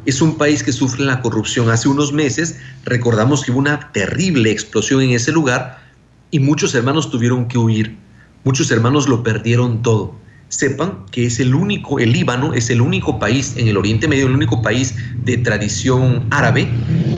Es 0.08 0.22
un 0.22 0.38
país 0.38 0.62
que 0.62 0.72
sufre 0.72 1.04
la 1.04 1.20
corrupción. 1.20 1.68
Hace 1.68 1.86
unos 1.86 2.14
meses 2.14 2.58
recordamos 2.84 3.44
que 3.44 3.52
hubo 3.52 3.58
una 3.58 3.92
terrible 3.92 4.50
explosión 4.50 5.02
en 5.02 5.10
ese 5.10 5.32
lugar 5.32 5.78
y 6.30 6.38
muchos 6.40 6.74
hermanos 6.74 7.10
tuvieron 7.10 7.46
que 7.46 7.58
huir. 7.58 7.94
Muchos 8.42 8.70
hermanos 8.70 9.06
lo 9.06 9.22
perdieron 9.22 9.82
todo 9.82 10.14
sepan 10.48 11.04
que 11.10 11.26
es 11.26 11.40
el 11.40 11.54
único, 11.54 11.98
el 11.98 12.12
Líbano 12.12 12.54
es 12.54 12.70
el 12.70 12.80
único 12.80 13.18
país 13.18 13.54
en 13.58 13.68
el 13.68 13.76
Oriente 13.76 14.08
Medio, 14.08 14.26
el 14.26 14.34
único 14.34 14.62
país 14.62 14.94
de 15.24 15.36
tradición 15.36 16.26
árabe 16.30 16.66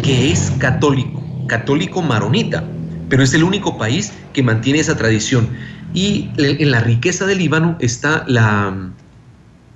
que 0.02 0.32
es 0.32 0.50
católico, 0.58 1.22
católico 1.46 2.02
maronita, 2.02 2.64
pero 3.08 3.22
es 3.22 3.32
el 3.34 3.44
único 3.44 3.78
país 3.78 4.12
que 4.32 4.42
mantiene 4.42 4.80
esa 4.80 4.96
tradición. 4.96 5.48
Y 5.94 6.30
en 6.38 6.70
la 6.72 6.80
riqueza 6.80 7.24
del 7.26 7.38
Líbano 7.38 7.76
está 7.80 8.24
la 8.26 8.90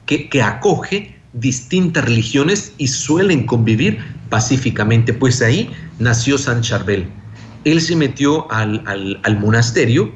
que, 0.07 0.43
acoge 0.43 1.14
distintas 1.35 2.05
religiones 2.05 2.73
y 2.79 2.89
suelen 2.89 3.47
convivir 3.47 3.99
pacíficamente, 4.31 5.13
pues 5.13 5.43
ahí 5.43 5.71
nació 5.99 6.39
San 6.39 6.63
Charbel. 6.63 7.07
Él 7.65 7.81
se 7.81 7.97
metió 7.97 8.51
al, 8.51 9.39
monasterio 9.41 10.13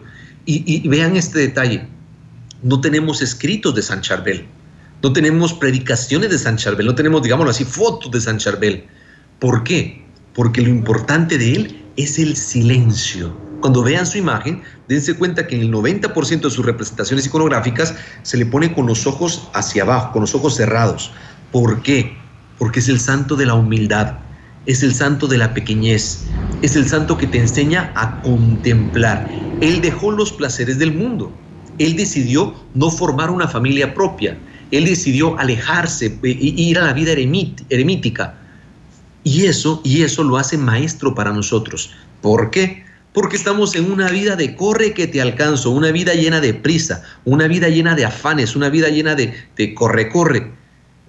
y 0.47 0.87
vean 0.89 1.17
este 1.17 1.41
detalle 1.41 1.87
no 2.63 2.81
tenemos 2.81 3.23
escritos 3.23 3.75
de 3.75 3.83
San 3.83 4.01
Charbel, 4.01 4.47
no 5.03 5.13
tenemos 5.13 5.53
predicaciones 5.55 6.31
de 6.31 6.39
San 6.39 6.57
Charbel, 6.57 6.87
no 6.87 6.95
tenemos, 6.95 7.23
digámoslo 7.23 7.51
así, 7.51 7.65
fotos 7.65 8.11
de 8.11 8.21
San 8.21 8.39
Charbel. 8.39 8.85
¿Por 9.39 9.63
qué? 9.63 10.05
Porque 10.35 10.61
lo 10.61 10.69
importante 10.69 11.39
de 11.39 11.53
él 11.53 11.85
es 11.97 12.19
el 12.19 12.37
silencio. 12.37 13.48
Cuando 13.61 13.83
vean 13.83 14.07
su 14.07 14.19
imagen, 14.19 14.63
dense 14.89 15.15
cuenta 15.15 15.47
que 15.47 15.57
en 15.57 15.63
el 15.63 15.73
90% 15.73 16.41
de 16.41 16.51
sus 16.51 16.65
representaciones 16.65 17.27
iconográficas 17.27 17.95
se 18.23 18.37
le 18.37 18.47
pone 18.47 18.73
con 18.73 18.87
los 18.87 19.07
ojos 19.07 19.49
hacia 19.55 19.83
abajo, 19.83 20.13
con 20.13 20.23
los 20.23 20.35
ojos 20.35 20.57
cerrados. 20.57 21.13
¿Por 21.51 21.83
qué? 21.83 22.17
Porque 22.59 22.81
es 22.81 22.89
el 22.89 23.01
santo 23.01 23.37
de 23.37 23.47
la 23.47 23.55
humildad, 23.55 24.15
es 24.67 24.83
el 24.83 24.95
santo 24.95 25.27
de 25.27 25.39
la 25.39 25.55
pequeñez, 25.55 26.25
es 26.63 26.77
el 26.77 26.89
santo 26.89 27.17
que 27.17 27.27
te 27.27 27.39
enseña 27.39 27.93
a 27.95 28.21
contemplar. 28.23 29.29
Él 29.61 29.81
dejó 29.81 30.13
los 30.13 30.33
placeres 30.33 30.79
del 30.79 30.95
mundo 30.95 31.33
él 31.79 31.97
decidió 31.97 32.55
no 32.75 32.91
formar 32.91 33.31
una 33.31 33.49
familia 33.49 33.95
propia. 33.95 34.37
Él 34.71 34.85
decidió 34.85 35.39
alejarse 35.39 36.19
e 36.23 36.29
ir 36.29 36.79
a 36.79 36.85
la 36.85 36.93
vida 36.93 37.13
eremítica. 37.13 38.35
Y 39.25 39.47
eso, 39.47 39.81
y 39.85 40.03
eso 40.03 40.25
lo 40.25 40.37
hace 40.37 40.59
maestro 40.59 41.15
para 41.15 41.33
nosotros. 41.33 41.93
¿Por 42.21 42.51
qué? 42.51 42.85
Porque 43.13 43.37
estamos 43.37 43.75
en 43.75 43.91
una 43.91 44.11
vida 44.11 44.37
de 44.37 44.55
corre 44.55 44.93
que 44.93 45.07
te 45.07 45.21
alcanzo, 45.21 45.71
una 45.71 45.91
vida 45.91 46.15
llena 46.15 46.41
de 46.41 46.55
prisa, 46.55 47.03
una 47.25 47.49
vida 47.49 47.69
llena 47.69 47.95
de 47.95 48.05
afanes, 48.05 48.55
una 48.55 48.69
vida 48.69 48.89
llena 48.89 49.15
de, 49.15 49.35
de 49.57 49.75
corre, 49.75 50.09
corre. 50.09 50.53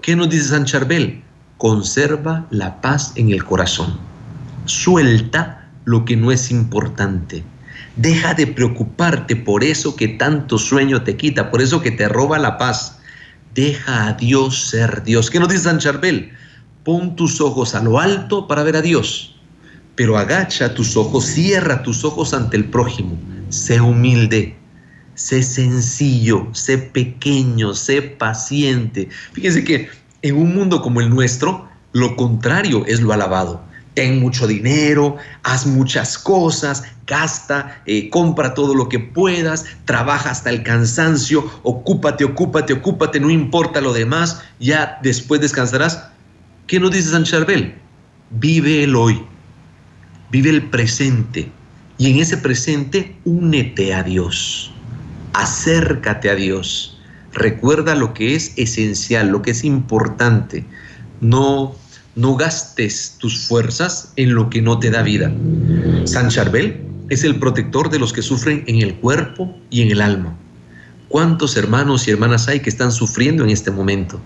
¿Qué 0.01 0.15
nos 0.15 0.29
dice 0.29 0.49
San 0.49 0.65
Charbel? 0.65 1.21
Conserva 1.57 2.47
la 2.51 2.79
paz 2.81 3.11
en 3.15 3.31
el 3.31 3.43
corazón. 3.43 3.99
Suelta 4.65 5.69
lo 5.85 6.05
que 6.05 6.15
no 6.15 6.31
es 6.31 6.51
importante. 6.51 7.43
Deja 7.95 8.33
de 8.33 8.47
preocuparte 8.47 9.35
por 9.35 9.63
eso 9.63 9.95
que 9.95 10.07
tanto 10.07 10.57
sueño 10.57 11.03
te 11.03 11.17
quita, 11.17 11.51
por 11.51 11.61
eso 11.61 11.81
que 11.81 11.91
te 11.91 12.07
roba 12.07 12.39
la 12.39 12.57
paz. 12.57 12.99
Deja 13.55 14.07
a 14.07 14.13
Dios 14.13 14.69
ser 14.69 15.03
Dios. 15.03 15.29
¿Qué 15.29 15.39
nos 15.39 15.49
dice 15.49 15.63
San 15.63 15.79
Charbel? 15.79 16.31
Pon 16.85 17.15
tus 17.15 17.41
ojos 17.41 17.75
a 17.75 17.83
lo 17.83 17.99
alto 17.99 18.47
para 18.47 18.63
ver 18.63 18.77
a 18.77 18.81
Dios, 18.81 19.35
pero 19.99 20.17
agacha 20.17 20.73
tus 20.73 20.95
ojos, 20.95 21.25
cierra 21.25 21.83
tus 21.83 22.05
ojos 22.05 22.33
ante 22.33 22.55
el 22.55 22.63
prójimo. 22.63 23.19
Sé 23.49 23.81
humilde, 23.81 24.55
sé 25.15 25.43
sencillo, 25.43 26.47
sé 26.53 26.77
pequeño, 26.77 27.73
sé 27.73 28.01
paciente. 28.01 29.09
Fíjense 29.33 29.65
que 29.65 29.89
en 30.21 30.37
un 30.37 30.55
mundo 30.55 30.81
como 30.81 31.01
el 31.01 31.09
nuestro, 31.09 31.67
lo 31.91 32.15
contrario 32.15 32.85
es 32.85 33.01
lo 33.01 33.11
alabado 33.11 33.61
ten 33.93 34.21
mucho 34.21 34.47
dinero, 34.47 35.17
haz 35.43 35.65
muchas 35.65 36.17
cosas, 36.17 36.83
gasta, 37.05 37.81
eh, 37.85 38.09
compra 38.09 38.53
todo 38.53 38.73
lo 38.73 38.87
que 38.87 38.99
puedas, 38.99 39.65
trabaja 39.83 40.29
hasta 40.29 40.49
el 40.49 40.63
cansancio, 40.63 41.43
ocúpate, 41.63 42.23
ocúpate, 42.23 42.71
ocúpate, 42.71 43.19
no 43.19 43.29
importa 43.29 43.81
lo 43.81 43.91
demás, 43.91 44.41
ya 44.61 44.97
después 45.03 45.41
descansarás. 45.41 46.07
¿Qué 46.67 46.79
nos 46.79 46.91
dice 46.91 47.09
San 47.09 47.25
Charbel? 47.25 47.75
Vive 48.29 48.85
el 48.85 48.95
hoy, 48.95 49.21
vive 50.31 50.49
el 50.49 50.69
presente 50.69 51.51
y 51.97 52.11
en 52.11 52.19
ese 52.19 52.37
presente 52.37 53.15
únete 53.25 53.93
a 53.93 54.03
Dios, 54.03 54.71
acércate 55.33 56.29
a 56.29 56.35
Dios, 56.35 56.99
recuerda 57.33 57.95
lo 57.95 58.13
que 58.13 58.35
es 58.35 58.53
esencial, 58.57 59.29
lo 59.29 59.41
que 59.41 59.51
es 59.51 59.63
importante, 59.63 60.65
no 61.21 61.75
no 62.19 62.35
gastes 62.35 63.15
tus 63.17 63.47
fuerzas 63.47 64.11
en 64.17 64.35
lo 64.35 64.49
que 64.49 64.61
no 64.61 64.77
te 64.79 64.91
da 64.91 65.03
vida. 65.03 65.31
San 66.03 66.27
Charbel 66.27 66.81
es 67.09 67.23
el 67.23 67.39
protector 67.39 67.89
de 67.89 67.97
los 67.97 68.11
que 68.11 68.21
sufren 68.21 68.63
en 68.67 68.81
el 68.81 68.95
cuerpo 68.95 69.55
y 69.69 69.83
en 69.83 69.91
el 69.91 70.01
alma. 70.01 70.35
¿Cuántos 71.07 71.55
hermanos 71.55 72.07
y 72.07 72.11
hermanas 72.11 72.49
hay 72.49 72.59
que 72.59 72.69
están 72.69 72.91
sufriendo 72.91 73.43
en 73.45 73.49
este 73.49 73.71
momento? 73.71 74.19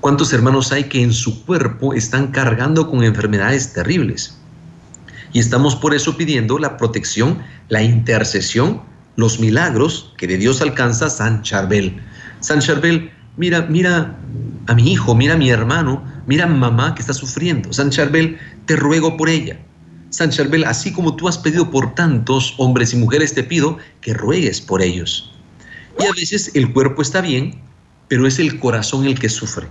¿Cuántos 0.00 0.34
hermanos 0.34 0.70
hay 0.70 0.84
que 0.84 1.02
en 1.02 1.14
su 1.14 1.44
cuerpo 1.46 1.94
están 1.94 2.26
cargando 2.26 2.90
con 2.90 3.02
enfermedades 3.02 3.72
terribles? 3.72 4.38
Y 5.34 5.40
estamos 5.40 5.74
por 5.74 5.94
eso 5.94 6.16
pidiendo 6.16 6.58
la 6.60 6.76
protección, 6.76 7.42
la 7.68 7.82
intercesión, 7.82 8.80
los 9.16 9.40
milagros 9.40 10.14
que 10.16 10.28
de 10.28 10.38
Dios 10.38 10.62
alcanza 10.62 11.10
San 11.10 11.42
Charbel. 11.42 12.00
San 12.38 12.60
Charbel, 12.60 13.10
mira, 13.36 13.62
mira 13.62 14.16
a 14.68 14.74
mi 14.74 14.92
hijo, 14.92 15.12
mira 15.16 15.34
a 15.34 15.36
mi 15.36 15.50
hermano, 15.50 16.04
mira 16.28 16.44
a 16.44 16.48
mamá 16.48 16.94
que 16.94 17.02
está 17.02 17.12
sufriendo. 17.12 17.72
San 17.72 17.90
Charbel, 17.90 18.38
te 18.66 18.76
ruego 18.76 19.16
por 19.16 19.28
ella. 19.28 19.58
San 20.10 20.30
Charbel, 20.30 20.62
así 20.62 20.92
como 20.92 21.16
tú 21.16 21.26
has 21.26 21.36
pedido 21.36 21.68
por 21.68 21.96
tantos 21.96 22.54
hombres 22.58 22.94
y 22.94 22.96
mujeres, 22.96 23.34
te 23.34 23.42
pido 23.42 23.78
que 24.02 24.14
ruegues 24.14 24.60
por 24.60 24.82
ellos. 24.82 25.32
Y 25.98 26.04
a 26.04 26.12
veces 26.12 26.52
el 26.54 26.72
cuerpo 26.72 27.02
está 27.02 27.20
bien, 27.20 27.60
pero 28.06 28.28
es 28.28 28.38
el 28.38 28.60
corazón 28.60 29.04
el 29.04 29.18
que 29.18 29.28
sufre. 29.28 29.66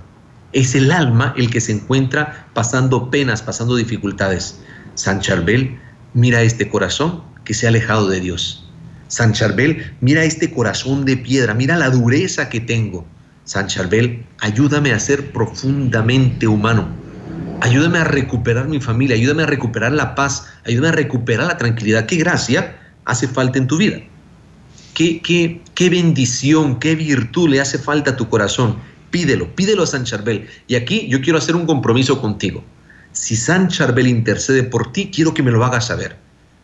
Es 0.52 0.76
el 0.76 0.92
alma 0.92 1.34
el 1.38 1.50
que 1.50 1.62
se 1.62 1.72
encuentra 1.72 2.50
pasando 2.54 3.10
penas, 3.10 3.42
pasando 3.42 3.78
dificultades. 3.78 4.60
San 4.96 5.20
Charbel, 5.22 5.80
mira 6.14 6.42
este 6.42 6.70
corazón 6.70 7.24
que 7.44 7.54
se 7.54 7.66
ha 7.66 7.70
alejado 7.70 8.10
de 8.10 8.20
Dios. 8.20 8.70
San 9.08 9.34
Charbel, 9.34 9.94
mira 10.02 10.24
este 10.24 10.52
corazón 10.52 11.06
de 11.06 11.18
piedra, 11.18 11.54
mira 11.54 11.78
la 11.78 11.90
dureza 11.90 12.50
que 12.50 12.60
tengo. 12.60 13.06
San 13.46 13.68
Charbel, 13.68 14.24
ayúdame 14.40 14.92
a 14.92 15.00
ser 15.00 15.32
profundamente 15.32 16.48
humano. 16.48 16.88
Ayúdame 17.62 18.00
a 18.00 18.04
recuperar 18.04 18.68
mi 18.68 18.80
familia, 18.80 19.16
ayúdame 19.16 19.44
a 19.44 19.48
recuperar 19.48 19.92
la 19.92 20.16
paz, 20.16 20.48
ayúdame 20.66 20.90
a 20.90 20.92
recuperar 20.94 21.48
la 21.48 21.58
tranquilidad. 21.58 22.06
¿Qué 22.06 22.18
gracia 22.18 22.78
hace 23.06 23.28
falta 23.28 23.58
en 23.58 23.68
tu 23.68 23.78
vida? 23.78 24.00
¿Qué, 24.94 25.22
qué, 25.22 25.62
qué 25.74 25.90
bendición, 25.90 26.80
qué 26.80 26.96
virtud 26.96 27.50
le 27.50 27.62
hace 27.62 27.80
falta 27.80 28.12
a 28.12 28.16
tu 28.16 28.30
corazón? 28.30 28.78
Pídelo, 29.12 29.56
pídelo 29.56 29.84
a 29.84 29.88
San 29.88 30.04
Charbel. 30.04 30.48
Y 30.68 30.76
aquí 30.76 31.08
yo 31.08 31.22
quiero 31.22 31.38
hacer 31.40 31.56
un 31.56 31.66
compromiso 31.66 32.22
contigo. 32.22 32.64
Si 33.14 33.36
San 33.36 33.68
Charbel 33.68 34.08
intercede 34.08 34.64
por 34.64 34.92
ti, 34.92 35.12
quiero 35.14 35.36
que 35.36 35.44
me 35.44 35.52
lo 35.52 35.64
hagas 35.64 35.88
saber. 35.88 36.18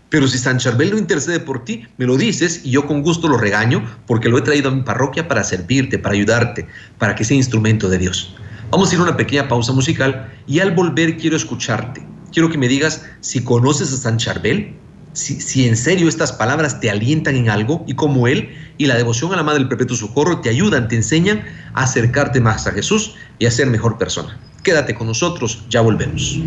Pero 0.10 0.28
si 0.28 0.40
San 0.40 0.58
Charbel 0.58 0.90
lo 0.90 0.98
intercede 0.98 1.40
por 1.40 1.64
ti, 1.64 1.86
me 1.98 2.08
lo 2.08 2.18
dices 2.18 2.62
y 2.64 2.72
yo 2.72 2.88
con 2.88 3.04
gusto 3.04 3.28
lo 3.28 3.38
regaño 3.38 3.86
porque 4.08 4.30
lo 4.30 4.40
he 4.40 4.42
traído 4.42 4.70
a 4.70 4.74
mi 4.74 4.82
parroquia 4.82 5.28
para 5.28 5.44
servirte, 5.44 6.00
para 6.00 6.16
ayudarte, 6.16 6.68
para 6.98 7.14
que 7.14 7.24
sea 7.24 7.38
instrumento 7.38 7.88
de 7.88 8.00
Dios. 8.00 8.36
Vamos 8.72 8.90
a 8.90 8.96
ir 8.96 9.00
a 9.00 9.04
una 9.04 9.18
pequeña 9.18 9.48
pausa 9.48 9.72
musical 9.74 10.28
y 10.48 10.60
al 10.60 10.72
volver 10.72 11.18
quiero 11.18 11.38
escucharte. 11.38 12.04
Quiero 12.34 12.50
que 12.50 12.58
me 12.58 12.68
digas 12.68 13.06
si 13.20 13.44
conoces 13.44 13.94
a 13.94 13.98
San 13.98 14.18
Charbel, 14.18 14.74
si, 15.14 15.40
si 15.40 15.68
en 15.68 15.78
serio 15.78 16.10
estas 16.10 16.32
palabras 16.32 16.80
te 16.80 16.90
alientan 16.90 17.36
en 17.36 17.52
algo 17.52 17.84
y 17.88 17.94
como 17.94 18.28
Él 18.28 18.50
y 18.80 18.88
la 18.88 18.96
devoción 18.96 19.32
a 19.34 19.36
la 19.36 19.44
Madre 19.44 19.60
del 19.60 19.70
Perpetuo 19.70 19.96
Socorro 19.96 20.42
te 20.42 20.50
ayudan, 20.50 20.88
te 20.88 20.96
enseñan 20.96 21.44
a 21.76 21.84
acercarte 21.84 22.42
más 22.42 22.66
a 22.66 22.72
Jesús 22.72 23.14
y 23.38 23.46
a 23.46 23.52
ser 23.52 23.68
mejor 23.68 24.00
persona. 24.00 24.40
Quédate 24.64 24.94
con 24.94 25.08
nosotros, 25.08 25.64
ya 25.70 25.82
volvemos 25.82 26.40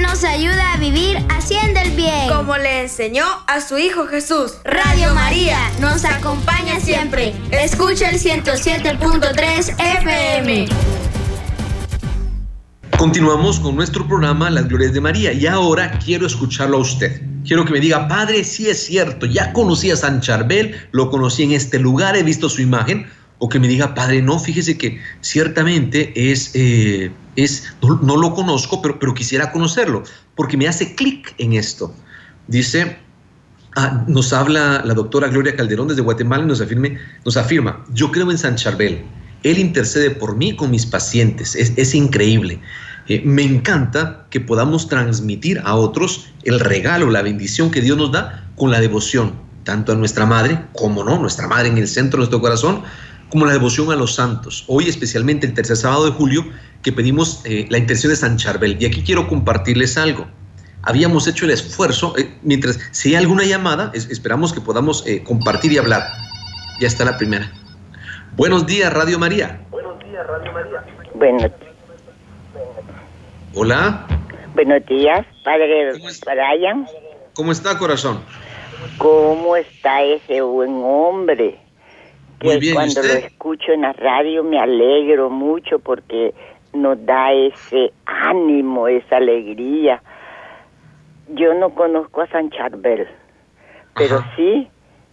nos 0.00 0.24
ayuda 0.24 0.72
a 0.72 0.76
vivir 0.76 1.18
haciendo 1.28 1.80
el 1.80 1.92
bien. 1.92 2.28
Como 2.28 2.56
le 2.56 2.82
enseñó 2.82 3.24
a 3.46 3.60
su 3.60 3.78
Hijo 3.78 4.06
Jesús. 4.06 4.54
Radio 4.64 5.14
María 5.14 5.58
nos 5.80 6.04
acompaña 6.04 6.80
siempre. 6.80 7.34
Escucha 7.50 8.10
el 8.10 8.18
107.3 8.18 9.74
FM. 9.78 10.68
Continuamos 12.98 13.60
con 13.60 13.76
nuestro 13.76 14.06
programa 14.06 14.50
Las 14.50 14.68
Glorias 14.68 14.92
de 14.92 15.00
María 15.00 15.32
y 15.32 15.46
ahora 15.46 15.98
quiero 16.04 16.26
escucharlo 16.26 16.78
a 16.78 16.80
usted. 16.80 17.22
Quiero 17.46 17.64
que 17.64 17.72
me 17.72 17.80
diga, 17.80 18.08
Padre, 18.08 18.44
sí 18.44 18.68
es 18.68 18.84
cierto, 18.84 19.26
ya 19.26 19.52
conocí 19.52 19.90
a 19.90 19.96
San 19.96 20.20
Charbel, 20.20 20.76
lo 20.92 21.08
conocí 21.10 21.44
en 21.44 21.52
este 21.52 21.78
lugar, 21.78 22.16
he 22.16 22.22
visto 22.22 22.48
su 22.48 22.60
imagen. 22.60 23.06
O 23.40 23.48
que 23.48 23.58
me 23.58 23.66
diga, 23.66 23.94
Padre, 23.94 24.22
no, 24.22 24.38
fíjese 24.38 24.78
que 24.78 25.00
ciertamente 25.22 26.12
es, 26.14 26.50
eh, 26.54 27.10
es 27.36 27.64
no, 27.82 28.16
lo 28.16 28.34
conozco, 28.34 28.80
pero, 28.82 28.98
pero 28.98 29.14
quisiera 29.14 29.50
conocerlo, 29.50 30.04
porque 30.36 30.56
me 30.56 30.68
hace 30.68 30.94
clic 30.94 31.34
en 31.38 31.54
esto. 31.54 31.92
Dice, 32.46 32.98
ah, 33.76 34.04
nos 34.06 34.32
habla 34.34 34.82
la 34.84 34.94
doctora 34.94 35.28
Gloria 35.28 35.56
Calderón 35.56 35.88
desde 35.88 36.02
Guatemala 36.02 36.44
y 36.44 36.48
nos, 36.48 36.60
afirme, 36.60 36.98
nos 37.24 37.36
afirma, 37.38 37.84
yo 37.92 38.12
creo 38.12 38.30
en 38.30 38.38
San 38.38 38.56
Charbel, 38.56 39.02
él 39.42 39.58
intercede 39.58 40.10
por 40.10 40.36
mí 40.36 40.54
con 40.54 40.70
mis 40.70 40.84
pacientes, 40.84 41.56
es, 41.56 41.72
es 41.76 41.94
increíble. 41.94 42.60
Eh, 43.08 43.22
me 43.24 43.42
encanta 43.42 44.26
que 44.28 44.40
podamos 44.40 44.86
transmitir 44.86 45.62
a 45.64 45.74
otros 45.74 46.26
el 46.44 46.60
regalo, 46.60 47.10
la 47.10 47.22
bendición 47.22 47.70
que 47.70 47.80
Dios 47.80 47.96
nos 47.96 48.12
da 48.12 48.46
con 48.54 48.70
la 48.70 48.80
devoción, 48.80 49.32
tanto 49.64 49.92
a 49.92 49.94
nuestra 49.94 50.26
madre, 50.26 50.62
como 50.74 51.02
no, 51.04 51.18
nuestra 51.18 51.48
madre 51.48 51.68
en 51.68 51.78
el 51.78 51.88
centro 51.88 52.18
de 52.18 52.20
nuestro 52.20 52.42
corazón, 52.42 52.82
como 53.30 53.46
la 53.46 53.52
devoción 53.52 53.90
a 53.90 53.96
los 53.96 54.14
santos. 54.14 54.64
Hoy 54.68 54.88
especialmente 54.88 55.46
el 55.46 55.54
tercer 55.54 55.76
sábado 55.76 56.06
de 56.06 56.12
julio 56.12 56.44
que 56.82 56.92
pedimos 56.92 57.42
eh, 57.44 57.66
la 57.70 57.78
intención 57.78 58.10
de 58.10 58.16
San 58.16 58.36
Charbel. 58.36 58.76
Y 58.80 58.86
aquí 58.86 59.02
quiero 59.02 59.28
compartirles 59.28 59.96
algo. 59.96 60.26
Habíamos 60.82 61.26
hecho 61.26 61.44
el 61.44 61.50
esfuerzo, 61.50 62.16
eh, 62.16 62.34
mientras 62.42 62.78
si 62.90 63.10
hay 63.10 63.16
alguna 63.16 63.44
llamada, 63.44 63.90
esperamos 63.94 64.52
que 64.52 64.60
podamos 64.60 65.04
compartir 65.24 65.72
y 65.72 65.78
hablar. 65.78 66.02
Ya 66.80 66.86
está 66.88 67.04
la 67.04 67.16
primera. 67.18 67.50
Buenos 68.36 68.66
días, 68.66 68.92
Radio 68.92 69.18
María. 69.18 69.60
Buenos 69.70 69.98
días, 69.98 70.26
Radio 70.26 70.52
María. 70.52 70.84
Bueno, 71.14 71.50
Hola. 73.54 74.06
Buenos 74.54 74.86
días, 74.86 75.26
padre 75.44 75.92
Brian. 75.92 76.86
¿Cómo 77.34 77.50
está, 77.52 77.76
corazón? 77.78 78.20
¿Cómo 78.98 79.56
está 79.56 80.02
ese 80.02 80.40
buen 80.40 80.80
hombre? 80.84 81.58
Que 82.40 82.48
Muy 82.48 82.58
bien, 82.58 82.74
cuando 82.74 83.04
¿y 83.04 83.06
lo 83.06 83.14
escucho 83.14 83.72
en 83.72 83.82
la 83.82 83.92
radio 83.92 84.42
me 84.42 84.58
alegro 84.58 85.28
mucho 85.28 85.78
porque 85.78 86.32
nos 86.72 87.04
da 87.04 87.32
ese 87.32 87.92
ánimo, 88.06 88.88
esa 88.88 89.18
alegría. 89.18 90.02
Yo 91.34 91.54
no 91.54 91.70
conozco 91.70 92.22
a 92.22 92.26
San 92.28 92.50
Charbel, 92.50 93.06
pero 93.94 94.16
Ajá. 94.16 94.32
sí 94.36 94.68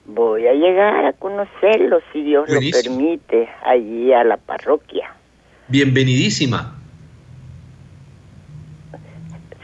voy 0.05 0.47
a 0.47 0.53
llegar 0.53 1.05
a 1.05 1.13
conocerlo 1.13 1.99
si 2.13 2.23
Dios 2.23 2.47
Buenísimo. 2.47 2.95
lo 2.95 2.97
permite, 2.97 3.49
allí 3.63 4.13
a 4.13 4.23
la 4.23 4.37
parroquia. 4.37 5.13
Bienvenidísima. 5.67 6.75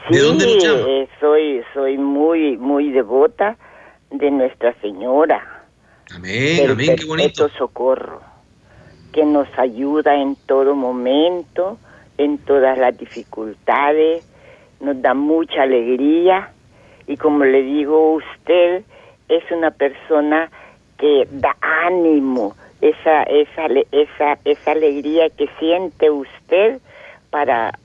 Sí, 0.10 0.15
¿De 0.15 0.19
dónde 0.19 0.45
eh, 0.45 1.08
soy, 1.21 1.63
soy 1.73 1.97
muy, 1.97 2.58
muy 2.58 2.91
devota 2.91 3.56
de 4.12 4.30
Nuestra 4.32 4.76
Señora. 4.82 5.53
Amén, 6.12 6.58
del 6.58 6.72
amén, 6.72 6.96
qué 6.96 7.06
bonito. 7.06 7.50
socorro, 7.50 8.22
que 9.12 9.26
nos 9.26 9.48
ayuda 9.58 10.16
en 10.16 10.36
todo 10.36 10.76
momento, 10.76 11.78
en 12.18 12.38
todas 12.39 12.78
las 12.78 12.98
dificultades, 12.98 14.28
nos 14.80 15.02
da 15.02 15.13
mucha 15.13 15.63
alegría 15.63 16.52
y 17.08 17.18
como 17.18 17.44
le 17.44 17.62
digo, 17.62 18.13
usted 18.16 18.84
es 19.30 19.44
una 19.52 19.72
persona 19.72 20.50
que 20.98 21.28
da 21.32 21.56
ánimo, 21.62 22.56
esa, 22.82 23.24
esa, 23.24 23.66
esa, 23.92 24.38
esa 24.44 24.72
alegría 24.72 25.30
que 25.30 25.50
siente 25.60 26.10
usted 26.10 26.80
para, 27.30 27.78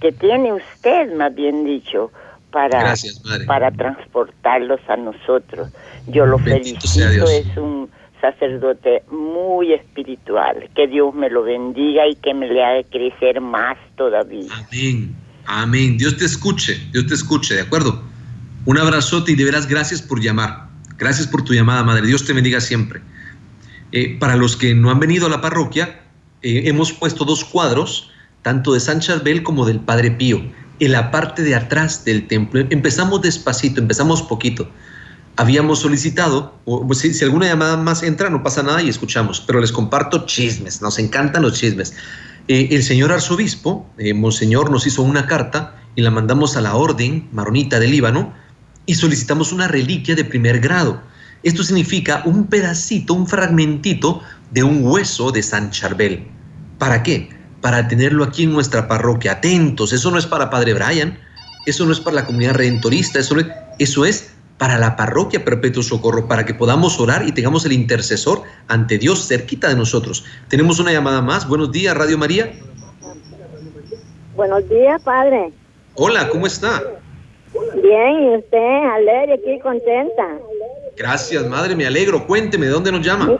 que 0.00 0.12
tiene 0.12 0.52
usted, 0.52 1.12
más 1.14 1.34
bien 1.34 1.64
dicho, 1.64 2.10
para, 2.50 2.80
Gracias, 2.80 3.22
para 3.46 3.70
transportarlos 3.70 4.80
a 4.88 4.96
nosotros. 4.96 5.68
Yo 6.10 6.26
lo 6.26 6.38
Bendito 6.38 6.80
felicito, 6.80 7.26
es 7.28 7.56
un 7.56 7.88
sacerdote 8.20 9.02
muy 9.10 9.72
espiritual. 9.72 10.68
Que 10.74 10.86
Dios 10.86 11.14
me 11.14 11.30
lo 11.30 11.42
bendiga 11.42 12.06
y 12.08 12.14
que 12.16 12.34
me 12.34 12.48
le 12.48 12.64
haga 12.64 12.82
crecer 12.90 13.40
más 13.40 13.76
todavía. 13.96 14.48
Amén, 14.52 15.14
amén. 15.46 15.98
Dios 15.98 16.16
te 16.16 16.24
escuche, 16.24 16.78
Dios 16.92 17.06
te 17.06 17.14
escuche, 17.14 17.54
¿de 17.54 17.62
acuerdo? 17.62 18.02
Un 18.64 18.78
abrazote 18.78 19.32
y 19.32 19.34
de 19.34 19.44
veras 19.44 19.66
gracias 19.66 20.02
por 20.02 20.20
llamar. 20.20 20.68
Gracias 20.98 21.26
por 21.26 21.44
tu 21.44 21.54
llamada, 21.54 21.84
madre. 21.84 22.06
Dios 22.06 22.24
te 22.26 22.32
bendiga 22.32 22.60
siempre. 22.60 23.00
Eh, 23.92 24.16
para 24.18 24.36
los 24.36 24.56
que 24.56 24.74
no 24.74 24.90
han 24.90 25.00
venido 25.00 25.26
a 25.26 25.30
la 25.30 25.40
parroquia, 25.40 26.00
eh, 26.42 26.62
hemos 26.66 26.92
puesto 26.92 27.24
dos 27.24 27.44
cuadros, 27.44 28.10
tanto 28.42 28.74
de 28.74 28.80
San 28.80 29.00
Charbel 29.00 29.42
como 29.42 29.64
del 29.64 29.80
Padre 29.80 30.10
Pío, 30.10 30.42
en 30.80 30.92
la 30.92 31.10
parte 31.10 31.42
de 31.42 31.54
atrás 31.54 32.04
del 32.04 32.26
templo. 32.26 32.66
Empezamos 32.70 33.22
despacito, 33.22 33.80
empezamos 33.80 34.22
poquito. 34.22 34.68
Habíamos 35.38 35.78
solicitado, 35.78 36.52
o, 36.64 36.92
si, 36.94 37.22
alguna 37.22 37.46
llamada 37.46 37.76
más 37.76 38.02
entra, 38.02 38.28
no 38.28 38.42
pasa 38.42 38.64
nada 38.64 38.82
y 38.82 38.88
escuchamos, 38.88 39.40
pero 39.40 39.60
les 39.60 39.70
comparto 39.70 40.26
chismes, 40.26 40.82
nos 40.82 40.98
encantan 40.98 41.42
los 41.42 41.52
chismes. 41.52 41.94
Eh, 42.48 42.70
el 42.72 42.82
señor 42.82 43.12
arzobispo, 43.12 43.88
eh, 43.98 44.14
Monseñor, 44.14 44.72
nos 44.72 44.84
hizo 44.88 45.00
una 45.02 45.28
carta 45.28 45.76
y 45.94 46.02
la 46.02 46.10
mandamos 46.10 46.56
a 46.56 46.60
la 46.60 46.74
Orden 46.74 47.28
Maronita 47.30 47.78
del 47.78 47.92
Líbano 47.92 48.34
y 48.84 48.96
solicitamos 48.96 49.52
una 49.52 49.68
reliquia 49.68 50.16
de 50.16 50.24
primer 50.24 50.58
grado. 50.58 51.00
Esto 51.44 51.62
significa 51.62 52.22
un 52.24 52.48
pedacito, 52.48 53.14
un 53.14 53.28
fragmentito 53.28 54.20
de 54.50 54.64
un 54.64 54.84
hueso 54.84 55.30
de 55.30 55.44
San 55.44 55.70
Charbel. 55.70 56.26
¿Para 56.78 57.04
qué? 57.04 57.30
Para 57.60 57.86
tenerlo 57.86 58.24
aquí 58.24 58.42
en 58.42 58.52
nuestra 58.54 58.88
parroquia. 58.88 59.34
Atentos, 59.34 59.92
eso 59.92 60.10
no 60.10 60.18
es 60.18 60.26
para 60.26 60.50
Padre 60.50 60.74
Brian, 60.74 61.16
eso 61.64 61.86
no 61.86 61.92
es 61.92 62.00
para 62.00 62.16
la 62.16 62.26
comunidad 62.26 62.54
redentorista, 62.54 63.20
eso, 63.20 63.36
eso 63.78 64.04
es 64.04 64.32
para 64.58 64.78
la 64.78 64.96
parroquia 64.96 65.44
Perpetuo 65.44 65.82
Socorro, 65.82 66.26
para 66.26 66.44
que 66.44 66.52
podamos 66.52 67.00
orar 67.00 67.26
y 67.26 67.32
tengamos 67.32 67.64
el 67.64 67.72
intercesor 67.72 68.42
ante 68.66 68.98
Dios 68.98 69.26
cerquita 69.26 69.68
de 69.68 69.76
nosotros. 69.76 70.24
Tenemos 70.48 70.80
una 70.80 70.92
llamada 70.92 71.22
más. 71.22 71.48
Buenos 71.48 71.72
días, 71.72 71.96
Radio 71.96 72.18
María. 72.18 72.52
Buenos 74.34 74.68
días, 74.68 75.02
padre. 75.02 75.52
Hola, 75.94 76.28
¿cómo 76.28 76.46
está? 76.46 76.82
Bien, 77.82 78.22
¿y 78.22 78.36
usted? 78.36 78.84
Alegre, 78.94 79.34
aquí 79.34 79.58
contenta. 79.60 80.38
Gracias, 80.96 81.46
madre, 81.48 81.74
me 81.74 81.86
alegro. 81.86 82.26
Cuénteme, 82.26 82.66
¿de 82.66 82.72
dónde 82.72 82.92
nos 82.92 83.04
llama? 83.04 83.38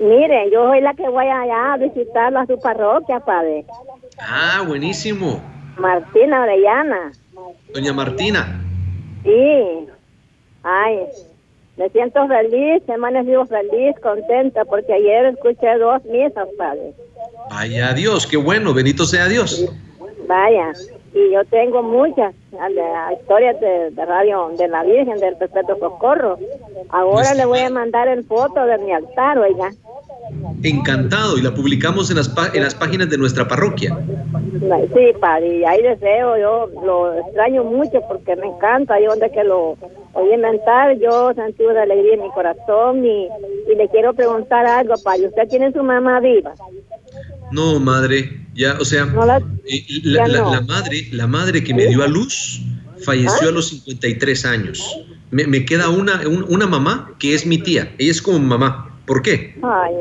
Mire, 0.00 0.50
yo 0.52 0.68
soy 0.68 0.80
la 0.80 0.94
que 0.94 1.08
voy 1.08 1.26
allá 1.26 1.74
a 1.74 1.76
visitarlo 1.76 2.40
a 2.40 2.46
su 2.46 2.58
parroquia, 2.60 3.20
padre. 3.20 3.64
Ah, 4.20 4.62
buenísimo. 4.66 5.42
Martina 5.76 6.42
Orellana. 6.42 7.12
Doña 7.72 7.92
Martina. 7.92 8.60
Sí. 9.24 9.88
Ay, 10.70 11.06
me 11.78 11.88
siento 11.88 12.26
feliz, 12.28 12.82
he 12.86 12.92
amanecido 12.92 13.46
feliz, 13.46 13.98
contenta, 14.02 14.66
porque 14.66 14.92
ayer 14.92 15.24
escuché 15.26 15.78
dos 15.78 16.04
misas, 16.04 16.46
padre. 16.58 16.92
Vaya 17.50 17.94
Dios, 17.94 18.26
qué 18.26 18.36
bueno, 18.36 18.74
bendito 18.74 19.06
sea 19.06 19.28
Dios. 19.28 19.64
Vaya, 20.26 20.72
y 21.14 21.32
yo 21.32 21.42
tengo 21.46 21.82
muchas 21.82 22.34
historias 23.18 23.58
de, 23.60 23.90
de 23.92 24.04
radio 24.04 24.50
de 24.58 24.68
la 24.68 24.82
Virgen 24.82 25.18
del 25.20 25.36
Perpetuo 25.36 25.78
Socorro. 25.78 26.38
Ahora 26.90 27.32
le 27.32 27.46
voy 27.46 27.60
a 27.60 27.70
mandar 27.70 28.08
el 28.08 28.24
foto 28.24 28.66
de 28.66 28.76
mi 28.76 28.92
altar, 28.92 29.38
oiga. 29.38 29.70
Encantado, 30.62 31.38
y 31.38 31.42
la 31.42 31.54
publicamos 31.54 32.10
en 32.10 32.16
las, 32.16 32.30
en 32.52 32.62
las 32.62 32.74
páginas 32.74 33.08
de 33.10 33.18
nuestra 33.18 33.46
parroquia. 33.46 33.96
Sí, 34.94 35.12
padre, 35.20 35.58
y 35.58 35.64
ahí 35.64 35.82
deseo, 35.82 36.36
yo 36.38 36.70
lo 36.84 37.14
extraño 37.20 37.64
mucho 37.64 38.00
porque 38.08 38.34
me 38.36 38.46
encanta, 38.46 38.94
ahí 38.94 39.04
donde 39.06 39.30
que 39.30 39.44
lo 39.44 39.76
oí 40.14 40.34
inventar, 40.34 40.98
yo 40.98 41.32
sentí 41.34 41.62
una 41.64 41.82
alegría 41.82 42.14
en 42.14 42.22
mi 42.22 42.30
corazón 42.30 43.04
y, 43.04 43.26
y 43.72 43.76
le 43.76 43.88
quiero 43.88 44.12
preguntar 44.14 44.66
algo, 44.66 44.94
padre, 45.02 45.28
¿usted 45.28 45.48
tiene 45.48 45.72
su 45.72 45.82
mamá 45.82 46.20
viva? 46.20 46.54
No, 47.52 47.78
madre, 47.80 48.40
ya, 48.54 48.76
o 48.80 48.84
sea, 48.84 49.06
No 49.06 49.24
la- 49.24 49.38
eh, 49.66 49.84
la, 50.02 50.26
ya 50.26 50.28
la- 50.28 50.38
no. 50.40 50.52
la 50.54 50.60
madre, 50.62 51.06
la 51.12 51.26
madre 51.26 51.62
que 51.64 51.72
me 51.74 51.86
dio 51.86 52.02
a 52.02 52.08
luz 52.08 52.60
falleció 53.04 53.48
a 53.50 53.52
los 53.52 53.68
53 53.68 54.44
años. 54.44 54.84
Me, 55.30 55.46
me 55.46 55.64
queda 55.64 55.88
una, 55.88 56.20
un- 56.26 56.44
una 56.48 56.66
mamá 56.66 57.12
que 57.18 57.34
es 57.34 57.46
mi 57.46 57.58
tía. 57.58 57.94
Ella 57.98 58.10
es 58.10 58.20
como 58.20 58.38
mamá. 58.38 58.87
¿Por 59.08 59.22
qué? 59.22 59.54
Ay, 59.62 59.94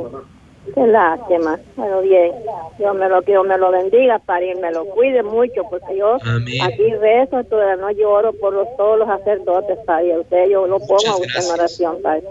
qué 0.76 0.86
lástima. 0.86 1.58
Bueno, 1.78 2.02
bien, 2.02 2.34
Dios 2.78 2.96
me 2.96 3.08
lo, 3.08 3.22
Dios 3.22 3.48
me 3.48 3.58
lo 3.58 3.72
bendiga, 3.72 4.20
padre, 4.20 4.52
y 4.52 4.60
me 4.60 4.70
lo 4.72 4.84
cuide 4.86 5.24
mucho, 5.24 5.64
porque 5.70 5.98
yo 5.98 6.18
Amén. 6.22 6.62
aquí 6.62 6.94
rezo, 6.96 7.42
toda 7.46 7.68
la 7.68 7.76
noche 7.78 8.04
oro 8.04 8.34
por 8.34 8.54
los, 8.54 8.68
todos 8.76 9.00
los 9.00 9.08
sacerdotes, 9.08 9.80
padre, 9.86 10.20
usted 10.20 10.50
yo 10.50 10.68
lo 10.68 10.78
pongo 10.80 11.08
a 11.08 11.16
usted 11.16 11.46
en 11.46 11.52
oración, 11.52 12.02
padre. 12.02 12.24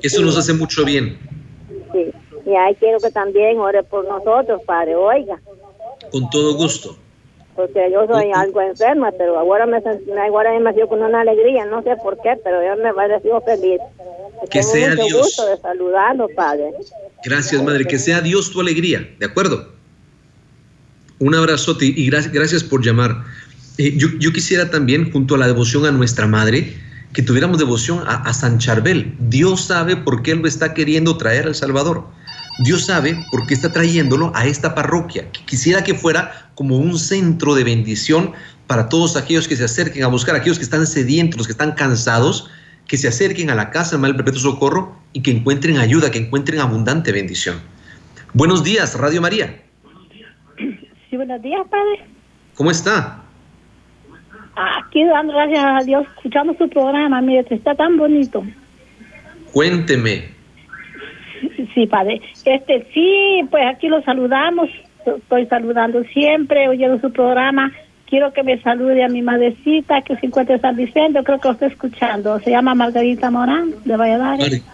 Eso 0.00 0.22
nos 0.22 0.38
hace 0.38 0.54
mucho 0.54 0.84
bien. 0.84 1.18
Sí. 1.92 2.12
Y 2.46 2.54
ahí 2.54 2.76
quiero 2.76 3.00
que 3.00 3.10
también 3.10 3.58
ore 3.58 3.82
por 3.82 4.06
nosotros, 4.06 4.62
padre, 4.64 4.94
oiga. 4.94 5.40
Con 6.12 6.30
todo 6.30 6.54
gusto. 6.54 6.96
porque 7.56 7.90
yo 7.92 8.06
soy 8.06 8.30
algo 8.32 8.60
enferma, 8.62 9.10
pero 9.12 9.36
ahora 9.36 9.66
me 9.66 9.82
ahora 10.28 10.58
me 10.58 10.72
sido 10.72 10.88
con 10.88 11.02
una 11.02 11.22
alegría, 11.22 11.66
no 11.66 11.82
sé 11.82 11.96
por 11.96 12.16
qué, 12.22 12.38
pero 12.42 12.64
yo 12.64 12.80
me 12.80 12.94
parecido 12.94 13.40
feliz. 13.42 13.80
Que 14.50 14.60
Tengo 14.60 14.72
sea 14.72 14.90
mucho 14.90 15.04
Dios. 15.04 15.26
gusto 15.26 15.46
de 15.46 15.56
saludarlo, 15.58 16.28
padre. 16.34 16.72
Gracias, 17.24 17.62
madre. 17.62 17.84
Que 17.86 17.98
sea 17.98 18.20
Dios 18.20 18.50
tu 18.50 18.60
alegría. 18.60 19.08
¿De 19.18 19.26
acuerdo? 19.26 19.72
Un 21.18 21.34
abrazote 21.34 21.84
y 21.84 22.06
gracias, 22.06 22.32
gracias 22.32 22.64
por 22.64 22.82
llamar. 22.84 23.24
Eh, 23.78 23.94
yo, 23.96 24.08
yo 24.18 24.32
quisiera 24.32 24.70
también, 24.70 25.12
junto 25.12 25.34
a 25.34 25.38
la 25.38 25.46
devoción 25.46 25.84
a 25.84 25.90
nuestra 25.90 26.26
madre, 26.26 26.76
que 27.12 27.22
tuviéramos 27.22 27.58
devoción 27.58 27.98
a, 28.06 28.16
a 28.22 28.32
San 28.32 28.58
Charbel. 28.58 29.14
Dios 29.18 29.64
sabe 29.66 29.96
por 29.96 30.22
qué 30.22 30.32
Él 30.32 30.38
lo 30.38 30.48
está 30.48 30.72
queriendo 30.72 31.16
traer 31.18 31.46
al 31.46 31.54
Salvador. 31.54 32.06
Dios 32.64 32.86
sabe 32.86 33.18
por 33.30 33.46
qué 33.46 33.54
está 33.54 33.72
trayéndolo 33.72 34.32
a 34.34 34.46
esta 34.46 34.74
parroquia. 34.74 35.30
Quisiera 35.46 35.82
que 35.82 35.94
fuera 35.94 36.50
como 36.54 36.76
un 36.76 36.98
centro 36.98 37.54
de 37.54 37.64
bendición 37.64 38.32
para 38.66 38.88
todos 38.88 39.16
aquellos 39.16 39.48
que 39.48 39.56
se 39.56 39.64
acerquen 39.64 40.04
a 40.04 40.08
buscar, 40.08 40.36
aquellos 40.36 40.58
que 40.58 40.64
están 40.64 40.86
sedientos, 40.86 41.38
los 41.38 41.46
que 41.46 41.52
están 41.52 41.72
cansados, 41.72 42.48
que 42.90 42.96
se 42.96 43.06
acerquen 43.06 43.50
a 43.50 43.54
la 43.54 43.70
casa 43.70 43.92
del 43.92 44.00
Mal 44.00 44.16
Perpetuo 44.16 44.40
Socorro 44.40 44.96
y 45.12 45.22
que 45.22 45.30
encuentren 45.30 45.76
ayuda, 45.76 46.10
que 46.10 46.18
encuentren 46.18 46.58
abundante 46.58 47.12
bendición. 47.12 47.60
Buenos 48.34 48.64
días, 48.64 48.98
Radio 48.98 49.22
María. 49.22 49.62
Sí, 51.08 51.16
buenos 51.16 51.40
días, 51.40 51.60
padre. 51.70 52.04
¿Cómo 52.56 52.72
está? 52.72 53.22
Aquí 54.56 55.04
dando 55.04 55.34
gracias 55.34 55.64
a 55.64 55.84
Dios, 55.84 56.04
escuchando 56.16 56.52
su 56.58 56.68
programa, 56.68 57.20
mire, 57.20 57.46
está 57.50 57.76
tan 57.76 57.96
bonito. 57.96 58.42
Cuénteme. 59.52 60.24
Sí, 61.72 61.86
padre. 61.86 62.20
Este, 62.44 62.88
sí, 62.92 63.46
pues 63.52 63.62
aquí 63.72 63.86
lo 63.86 64.02
saludamos, 64.02 64.68
estoy 65.06 65.46
saludando 65.46 66.02
siempre, 66.12 66.66
oyendo 66.66 67.00
su 67.00 67.12
programa. 67.12 67.70
Quiero 68.10 68.32
que 68.32 68.42
me 68.42 68.60
salude 68.60 69.04
a 69.04 69.08
mi 69.08 69.22
madrecita 69.22 70.02
que 70.02 70.16
se 70.16 70.26
encuentra 70.26 70.56
en 70.56 70.60
San 70.60 70.74
Vicente, 70.74 71.22
creo 71.22 71.38
que 71.38 71.46
lo 71.46 71.54
estoy 71.54 71.68
escuchando. 71.68 72.40
Se 72.40 72.50
llama 72.50 72.74
Margarita 72.74 73.30
Morán, 73.30 73.72
de 73.84 73.96
Valladares. 73.96 74.64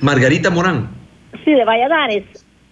Margarita 0.00 0.48
Morán. 0.48 0.88
Sí, 1.44 1.52
de 1.52 1.64
Valladares. 1.66 2.24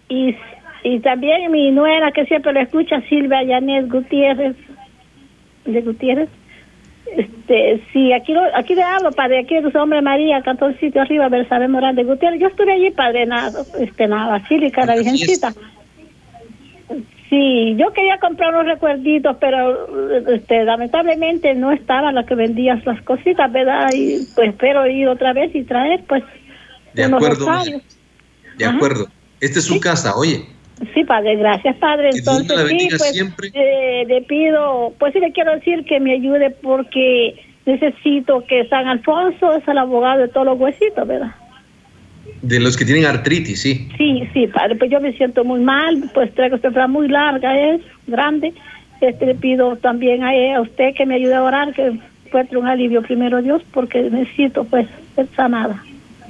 Y, 0.08 0.34
y 0.82 1.00
también 1.00 1.52
mi 1.52 1.70
nuera 1.70 2.10
que 2.10 2.24
siempre 2.24 2.54
lo 2.54 2.60
escucha, 2.60 3.02
Silvia 3.02 3.42
Yanet 3.42 3.90
Gutiérrez. 3.90 4.56
De 5.66 5.82
Gutiérrez. 5.82 6.30
Este, 7.14 7.82
sí, 7.92 8.10
aquí 8.14 8.32
lo, 8.32 8.40
aquí 8.56 8.74
le 8.74 8.82
hablo, 8.82 9.12
padre, 9.12 9.40
aquí 9.40 9.54
de 9.56 9.70
su 9.70 9.76
hombre 9.76 10.00
María, 10.00 10.40
cantó 10.40 10.68
el 10.68 10.80
sitio 10.80 11.02
arriba, 11.02 11.28
Bersabé 11.28 11.68
Morán 11.68 11.96
de 11.96 12.04
Gutiérrez. 12.04 12.40
Yo 12.40 12.48
estuve 12.48 12.72
allí, 12.72 12.90
padre, 12.92 13.24
en 13.24 13.28
la, 13.28 13.52
este, 13.78 14.04
en 14.04 14.10
la 14.10 14.26
Basílica, 14.26 14.86
la 14.86 14.94
Virgencita. 14.94 15.52
Sí, 17.34 17.74
yo 17.76 17.92
quería 17.92 18.18
comprar 18.18 18.54
unos 18.54 18.66
recuerditos, 18.66 19.36
pero 19.40 19.88
este, 20.28 20.62
lamentablemente 20.62 21.52
no 21.56 21.72
estaba 21.72 22.12
la 22.12 22.24
que 22.24 22.36
vendía 22.36 22.80
las 22.84 23.02
cositas, 23.02 23.50
¿verdad? 23.50 23.88
Y 23.92 24.24
pues 24.36 24.50
espero 24.50 24.86
ir 24.86 25.08
otra 25.08 25.32
vez 25.32 25.52
y 25.52 25.64
traer, 25.64 26.04
pues, 26.06 26.22
de 26.92 27.06
unos 27.08 27.18
acuerdo, 27.18 27.46
rosarios. 27.46 27.82
De 28.56 28.64
acuerdo. 28.66 29.08
Esta 29.40 29.58
es 29.58 29.64
su 29.64 29.80
casa, 29.80 30.14
oye. 30.14 30.44
Sí, 30.94 31.02
padre, 31.02 31.34
gracias, 31.34 31.74
padre. 31.78 32.10
Entonces, 32.14 32.56
la 32.56 32.66
sí, 32.68 32.88
pues, 32.88 33.10
siempre. 33.10 33.50
eh, 33.52 34.04
le 34.06 34.22
pido, 34.22 34.92
pues 34.96 35.12
sí 35.12 35.18
le 35.18 35.32
quiero 35.32 35.56
decir 35.56 35.84
que 35.86 35.98
me 35.98 36.12
ayude 36.12 36.50
porque 36.50 37.34
necesito 37.66 38.44
que 38.46 38.68
San 38.68 38.86
Alfonso 38.86 39.56
es 39.56 39.66
el 39.66 39.78
abogado 39.78 40.20
de 40.20 40.28
todos 40.28 40.46
los 40.46 40.60
huesitos, 40.60 41.04
¿verdad? 41.04 41.34
De 42.46 42.60
los 42.60 42.76
que 42.76 42.84
tienen 42.84 43.06
artritis, 43.06 43.62
sí. 43.62 43.88
Sí, 43.96 44.28
sí, 44.34 44.46
padre, 44.48 44.76
pues 44.76 44.90
yo 44.90 45.00
me 45.00 45.16
siento 45.16 45.44
muy 45.44 45.60
mal, 45.60 46.10
pues 46.12 46.34
traigo 46.34 46.56
esta 46.56 46.68
enfermedad 46.68 46.92
muy 46.92 47.08
larga, 47.08 47.58
es 47.58 47.80
grande. 48.06 48.52
Este, 49.00 49.26
le 49.26 49.34
pido 49.34 49.76
también 49.76 50.22
a, 50.22 50.56
a 50.56 50.60
usted 50.60 50.94
que 50.94 51.06
me 51.06 51.14
ayude 51.14 51.34
a 51.34 51.42
orar, 51.42 51.72
que 51.72 51.98
encuentre 52.26 52.58
un 52.58 52.66
alivio 52.66 53.00
primero 53.02 53.40
Dios, 53.40 53.62
porque 53.72 54.02
necesito, 54.10 54.64
pues, 54.64 54.86
ser 55.14 55.26
sanada. 55.34 55.82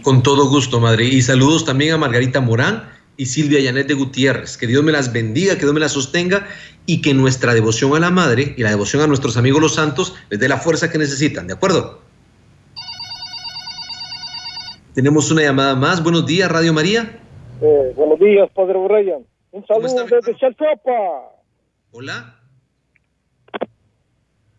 Con 0.02 0.22
todo 0.22 0.48
gusto, 0.48 0.78
madre. 0.78 1.04
Y 1.04 1.20
saludos 1.22 1.64
también 1.64 1.94
a 1.94 1.98
Margarita 1.98 2.40
Morán 2.40 2.84
y 3.16 3.26
Silvia 3.26 3.60
Yanet 3.60 3.88
de 3.88 3.94
Gutiérrez. 3.94 4.56
Que 4.56 4.66
Dios 4.66 4.84
me 4.84 4.92
las 4.92 5.12
bendiga, 5.12 5.54
que 5.54 5.62
Dios 5.62 5.74
me 5.74 5.80
las 5.80 5.92
sostenga 5.92 6.46
y 6.86 7.00
que 7.00 7.14
nuestra 7.14 7.54
devoción 7.54 7.96
a 7.96 8.00
la 8.00 8.10
Madre 8.10 8.54
y 8.56 8.62
la 8.62 8.70
devoción 8.70 9.02
a 9.02 9.06
nuestros 9.06 9.36
amigos 9.36 9.60
los 9.60 9.74
santos 9.74 10.14
les 10.30 10.38
dé 10.38 10.48
la 10.48 10.58
fuerza 10.58 10.90
que 10.90 10.98
necesitan. 10.98 11.46
¿De 11.46 11.54
acuerdo? 11.54 12.03
Tenemos 14.94 15.30
una 15.30 15.42
llamada 15.42 15.74
más. 15.74 16.02
Buenos 16.02 16.26
días, 16.26 16.50
Radio 16.50 16.72
María. 16.72 17.18
Eh, 17.60 17.92
buenos 17.96 18.18
días, 18.18 18.48
Padre 18.54 18.78
Brian. 18.78 19.24
Un 19.50 19.66
saludo 19.66 20.04
desde? 20.06 20.36
Chalchapa. 20.36 21.30
Hola. 21.92 22.36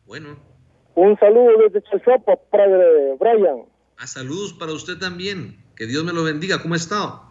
Bueno, 0.06 0.38
Un 0.96 1.18
saludo 1.20 1.52
desde 1.64 1.82
Chalchapa, 1.90 2.36
Padre 2.52 3.16
Brian. 3.20 3.64
a 3.98 4.08
saludos 4.08 4.54
para 4.54 4.72
usted 4.74 4.98
también. 5.00 5.58
Que 5.76 5.86
Dios 5.88 6.04
me 6.04 6.14
lo 6.14 6.24
bendiga. 6.24 6.62
¿Cómo 6.62 6.76
está? 6.76 7.22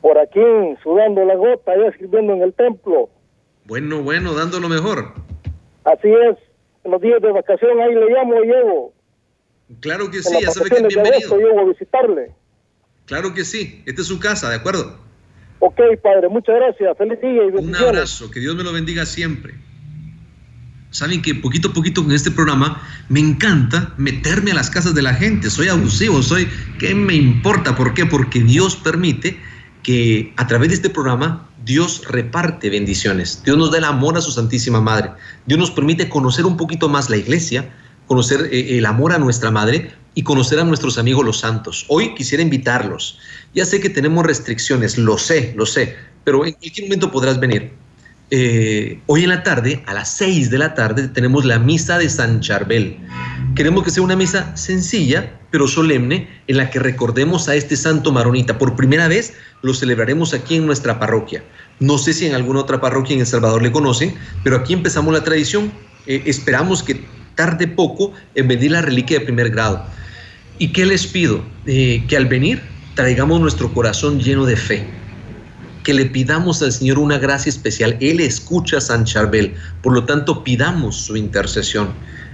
Por 0.00 0.18
aquí, 0.18 0.40
sudando 0.82 1.24
la 1.24 1.34
gota, 1.34 1.72
ya 1.76 1.88
escribiendo 1.88 2.34
en 2.34 2.42
el 2.42 2.52
templo. 2.54 3.08
Bueno, 3.64 4.02
bueno, 4.02 4.34
dando 4.34 4.60
lo 4.60 4.68
mejor. 4.68 5.14
Así 5.84 6.08
es, 6.08 6.36
en 6.84 6.90
los 6.92 7.00
días 7.00 7.20
de 7.22 7.32
vacación 7.32 7.80
ahí 7.80 7.94
le 7.94 8.10
llamo 8.10 8.34
y 8.42 8.46
llego. 8.46 8.92
Claro 9.80 10.10
que 10.10 10.18
En 10.18 10.22
sí, 10.22 10.36
ya 10.42 10.50
sabe 10.50 10.70
que 10.70 10.76
es 10.76 10.88
bienvenido. 10.88 11.38
llego 11.38 11.60
a 11.60 11.64
visitarle. 11.64 12.32
Claro 13.06 13.34
que 13.34 13.44
sí. 13.44 13.82
Esta 13.86 14.02
es 14.02 14.08
su 14.08 14.18
casa, 14.18 14.50
¿de 14.50 14.56
acuerdo? 14.56 14.98
Ok, 15.60 15.80
Padre, 16.02 16.28
muchas 16.28 16.56
gracias. 16.56 16.96
Feliz 16.98 17.20
día 17.20 17.42
y 17.44 17.56
Un 17.56 17.74
abrazo, 17.74 18.30
que 18.30 18.40
Dios 18.40 18.54
me 18.54 18.62
lo 18.62 18.72
bendiga 18.72 19.06
siempre. 19.06 19.54
Saben 20.90 21.22
que 21.22 21.34
poquito 21.34 21.68
a 21.68 21.72
poquito 21.72 22.02
con 22.04 22.12
este 22.12 22.30
programa 22.30 22.80
me 23.08 23.18
encanta 23.20 23.94
meterme 23.96 24.52
a 24.52 24.54
las 24.54 24.70
casas 24.70 24.94
de 24.94 25.02
la 25.02 25.14
gente. 25.14 25.50
Soy 25.50 25.68
abusivo, 25.68 26.22
soy... 26.22 26.48
¿Qué 26.78 26.94
me 26.94 27.14
importa? 27.14 27.74
¿Por 27.74 27.94
qué? 27.94 28.06
Porque 28.06 28.40
Dios 28.40 28.76
permite 28.76 29.36
que 29.82 30.32
a 30.36 30.46
través 30.46 30.68
de 30.68 30.74
este 30.76 30.90
programa 30.90 31.48
Dios 31.64 32.02
reparte 32.08 32.70
bendiciones. 32.70 33.42
Dios 33.44 33.56
nos 33.56 33.72
da 33.72 33.78
el 33.78 33.84
amor 33.84 34.16
a 34.16 34.20
su 34.20 34.30
Santísima 34.30 34.80
Madre. 34.80 35.10
Dios 35.46 35.58
nos 35.58 35.70
permite 35.70 36.08
conocer 36.08 36.44
un 36.44 36.56
poquito 36.56 36.88
más 36.88 37.10
la 37.10 37.16
iglesia, 37.16 37.72
conocer 38.06 38.48
eh, 38.52 38.78
el 38.78 38.86
amor 38.86 39.12
a 39.12 39.18
nuestra 39.18 39.50
Madre 39.50 39.92
y 40.14 40.22
conocer 40.22 40.60
a 40.60 40.64
nuestros 40.64 40.98
amigos 40.98 41.24
los 41.24 41.40
santos. 41.40 41.84
Hoy 41.88 42.14
quisiera 42.14 42.42
invitarlos. 42.42 43.18
Ya 43.54 43.64
sé 43.64 43.80
que 43.80 43.90
tenemos 43.90 44.24
restricciones, 44.24 44.96
lo 44.98 45.18
sé, 45.18 45.52
lo 45.56 45.66
sé, 45.66 45.96
pero 46.24 46.44
en 46.46 46.52
cualquier 46.52 46.86
momento 46.86 47.10
podrás 47.10 47.38
venir. 47.40 47.72
Eh, 48.30 49.00
hoy 49.06 49.24
en 49.24 49.28
la 49.28 49.42
tarde, 49.42 49.82
a 49.86 49.94
las 49.94 50.10
6 50.16 50.50
de 50.50 50.58
la 50.58 50.74
tarde, 50.74 51.08
tenemos 51.08 51.44
la 51.44 51.58
misa 51.58 51.98
de 51.98 52.08
San 52.08 52.40
Charbel. 52.40 52.96
Queremos 53.54 53.84
que 53.84 53.90
sea 53.90 54.02
una 54.02 54.16
misa 54.16 54.56
sencilla, 54.56 55.38
pero 55.50 55.68
solemne, 55.68 56.28
en 56.48 56.56
la 56.56 56.70
que 56.70 56.78
recordemos 56.78 57.48
a 57.48 57.54
este 57.54 57.76
santo 57.76 58.12
maronita. 58.12 58.58
Por 58.58 58.76
primera 58.76 59.08
vez 59.08 59.34
lo 59.62 59.74
celebraremos 59.74 60.32
aquí 60.32 60.56
en 60.56 60.66
nuestra 60.66 60.98
parroquia. 60.98 61.44
No 61.80 61.98
sé 61.98 62.12
si 62.12 62.26
en 62.26 62.34
alguna 62.34 62.60
otra 62.60 62.80
parroquia 62.80 63.14
en 63.14 63.20
El 63.20 63.26
Salvador 63.26 63.62
le 63.62 63.70
conocen, 63.70 64.14
pero 64.42 64.56
aquí 64.56 64.72
empezamos 64.72 65.12
la 65.12 65.22
tradición. 65.22 65.70
Eh, 66.06 66.22
esperamos 66.26 66.82
que 66.82 67.04
tarde 67.34 67.66
poco 67.68 68.12
en 68.34 68.48
venir 68.48 68.72
la 68.72 68.82
reliquia 68.82 69.18
de 69.18 69.24
primer 69.24 69.50
grado. 69.50 69.84
¿Y 70.58 70.68
qué 70.68 70.86
les 70.86 71.06
pido? 71.06 71.44
Eh, 71.66 72.04
que 72.08 72.16
al 72.16 72.26
venir 72.26 72.62
traigamos 72.94 73.40
nuestro 73.40 73.72
corazón 73.72 74.20
lleno 74.20 74.46
de 74.46 74.56
fe, 74.56 74.86
que 75.82 75.94
le 75.94 76.06
pidamos 76.06 76.62
al 76.62 76.72
Señor 76.72 76.98
una 76.98 77.18
gracia 77.18 77.50
especial. 77.50 77.96
Él 78.00 78.20
escucha 78.20 78.78
a 78.78 78.80
San 78.80 79.04
Charbel, 79.04 79.54
por 79.82 79.92
lo 79.92 80.04
tanto 80.04 80.44
pidamos 80.44 80.96
su 80.96 81.16
intercesión. 81.16 81.92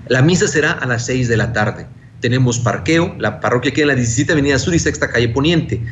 La 0.09 0.23
misa 0.23 0.49
será 0.49 0.73
a 0.73 0.87
las 0.87 1.07
6 1.07 1.29
de 1.29 1.37
la 1.37 1.53
tarde. 1.53 1.87
Tenemos 2.21 2.59
parqueo, 2.59 3.15
la 3.19 3.41
parroquia 3.41 3.73
queda 3.73 3.85
en 3.85 3.89
la 3.89 3.95
17 3.95 4.33
Avenida 4.33 4.59
Sur 4.59 4.75
y 4.75 4.79
Sexta 4.79 5.09
Calle 5.09 5.31
Poniente. 5.31 5.83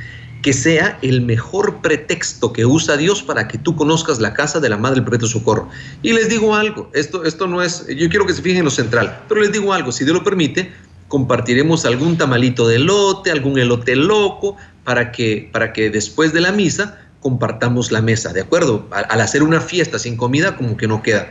Que 0.42 0.52
sea 0.52 0.98
el 1.02 1.20
mejor 1.22 1.80
pretexto 1.82 2.52
que 2.52 2.64
usa 2.64 2.96
Dios 2.96 3.22
para 3.22 3.48
que 3.48 3.58
tú 3.58 3.74
conozcas 3.74 4.20
la 4.20 4.34
casa 4.34 4.60
de 4.60 4.68
la 4.68 4.76
Madre 4.76 4.96
del 4.96 5.04
Perpetuo 5.04 5.28
Socorro. 5.28 5.68
Y 6.02 6.12
les 6.12 6.28
digo 6.28 6.54
algo, 6.54 6.90
esto, 6.94 7.24
esto 7.24 7.46
no 7.46 7.62
es, 7.62 7.86
yo 7.88 8.08
quiero 8.08 8.24
que 8.26 8.32
se 8.32 8.42
fijen 8.42 8.58
en 8.58 8.64
lo 8.64 8.70
central, 8.70 9.24
pero 9.28 9.40
les 9.40 9.52
digo 9.52 9.72
algo, 9.72 9.90
si 9.90 10.04
Dios 10.04 10.16
lo 10.16 10.22
permite, 10.22 10.72
compartiremos 11.08 11.84
algún 11.84 12.16
tamalito 12.16 12.68
de 12.68 12.76
elote, 12.76 13.30
algún 13.30 13.58
elote 13.58 13.96
loco, 13.96 14.56
para 14.84 15.12
que, 15.12 15.50
para 15.52 15.72
que 15.72 15.90
después 15.90 16.32
de 16.32 16.40
la 16.40 16.52
misa 16.52 16.98
compartamos 17.20 17.90
la 17.90 18.00
mesa, 18.00 18.32
¿de 18.32 18.40
acuerdo? 18.40 18.86
Al, 18.90 19.06
al 19.08 19.20
hacer 19.20 19.42
una 19.42 19.60
fiesta 19.60 19.98
sin 19.98 20.16
comida, 20.16 20.56
como 20.56 20.76
que 20.76 20.86
no 20.86 21.02
queda. 21.02 21.30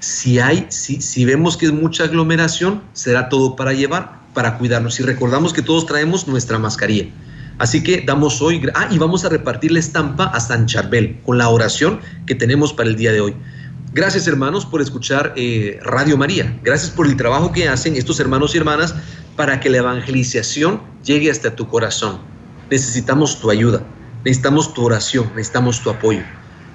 Si 0.00 0.38
hay, 0.38 0.66
si, 0.68 1.00
si 1.00 1.24
vemos 1.24 1.56
que 1.56 1.66
es 1.66 1.72
mucha 1.72 2.04
aglomeración, 2.04 2.82
será 2.92 3.28
todo 3.28 3.56
para 3.56 3.72
llevar, 3.72 4.20
para 4.34 4.58
cuidarnos. 4.58 5.00
Y 5.00 5.02
recordamos 5.02 5.52
que 5.52 5.62
todos 5.62 5.86
traemos 5.86 6.28
nuestra 6.28 6.58
mascarilla. 6.58 7.06
Así 7.58 7.82
que 7.82 8.02
damos 8.06 8.40
hoy, 8.40 8.62
ah, 8.74 8.88
y 8.90 8.98
vamos 8.98 9.24
a 9.24 9.28
repartir 9.28 9.72
la 9.72 9.80
estampa 9.80 10.24
a 10.26 10.38
San 10.38 10.66
Charbel 10.66 11.18
con 11.24 11.38
la 11.38 11.48
oración 11.48 12.00
que 12.26 12.34
tenemos 12.34 12.72
para 12.72 12.88
el 12.88 12.96
día 12.96 13.12
de 13.12 13.20
hoy. 13.20 13.34
Gracias 13.92 14.28
hermanos 14.28 14.64
por 14.64 14.80
escuchar 14.80 15.32
eh, 15.34 15.80
Radio 15.82 16.16
María. 16.16 16.56
Gracias 16.62 16.90
por 16.90 17.06
el 17.06 17.16
trabajo 17.16 17.50
que 17.50 17.68
hacen 17.68 17.96
estos 17.96 18.20
hermanos 18.20 18.54
y 18.54 18.58
hermanas 18.58 18.94
para 19.34 19.58
que 19.58 19.70
la 19.70 19.78
evangelización 19.78 20.80
llegue 21.04 21.30
hasta 21.30 21.56
tu 21.56 21.66
corazón. 21.66 22.18
Necesitamos 22.70 23.40
tu 23.40 23.50
ayuda, 23.50 23.82
necesitamos 24.24 24.72
tu 24.72 24.84
oración, 24.84 25.28
necesitamos 25.34 25.82
tu 25.82 25.90
apoyo. 25.90 26.22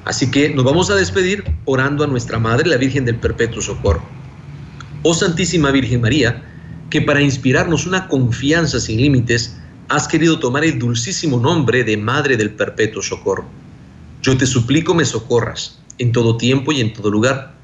Así 0.05 0.29
que 0.31 0.49
nos 0.49 0.65
vamos 0.65 0.89
a 0.89 0.95
despedir 0.95 1.45
orando 1.63 2.03
a 2.03 2.07
nuestra 2.07 2.39
Madre, 2.39 2.67
la 2.67 2.77
Virgen 2.77 3.05
del 3.05 3.15
Perpetuo 3.15 3.61
Socorro. 3.61 4.03
Oh 5.03 5.13
Santísima 5.13 5.71
Virgen 5.71 6.01
María, 6.01 6.43
que 6.89 7.01
para 7.01 7.21
inspirarnos 7.21 7.85
una 7.85 8.07
confianza 8.07 8.79
sin 8.79 8.99
límites, 8.99 9.57
has 9.89 10.07
querido 10.07 10.39
tomar 10.39 10.63
el 10.63 10.79
dulcísimo 10.79 11.39
nombre 11.39 11.83
de 11.83 11.97
Madre 11.97 12.37
del 12.37 12.51
Perpetuo 12.51 13.01
Socorro. 13.01 13.45
Yo 14.21 14.37
te 14.37 14.45
suplico 14.45 14.93
me 14.93 15.05
socorras 15.05 15.79
en 15.97 16.11
todo 16.11 16.37
tiempo 16.37 16.71
y 16.71 16.81
en 16.81 16.93
todo 16.93 17.11
lugar, 17.11 17.55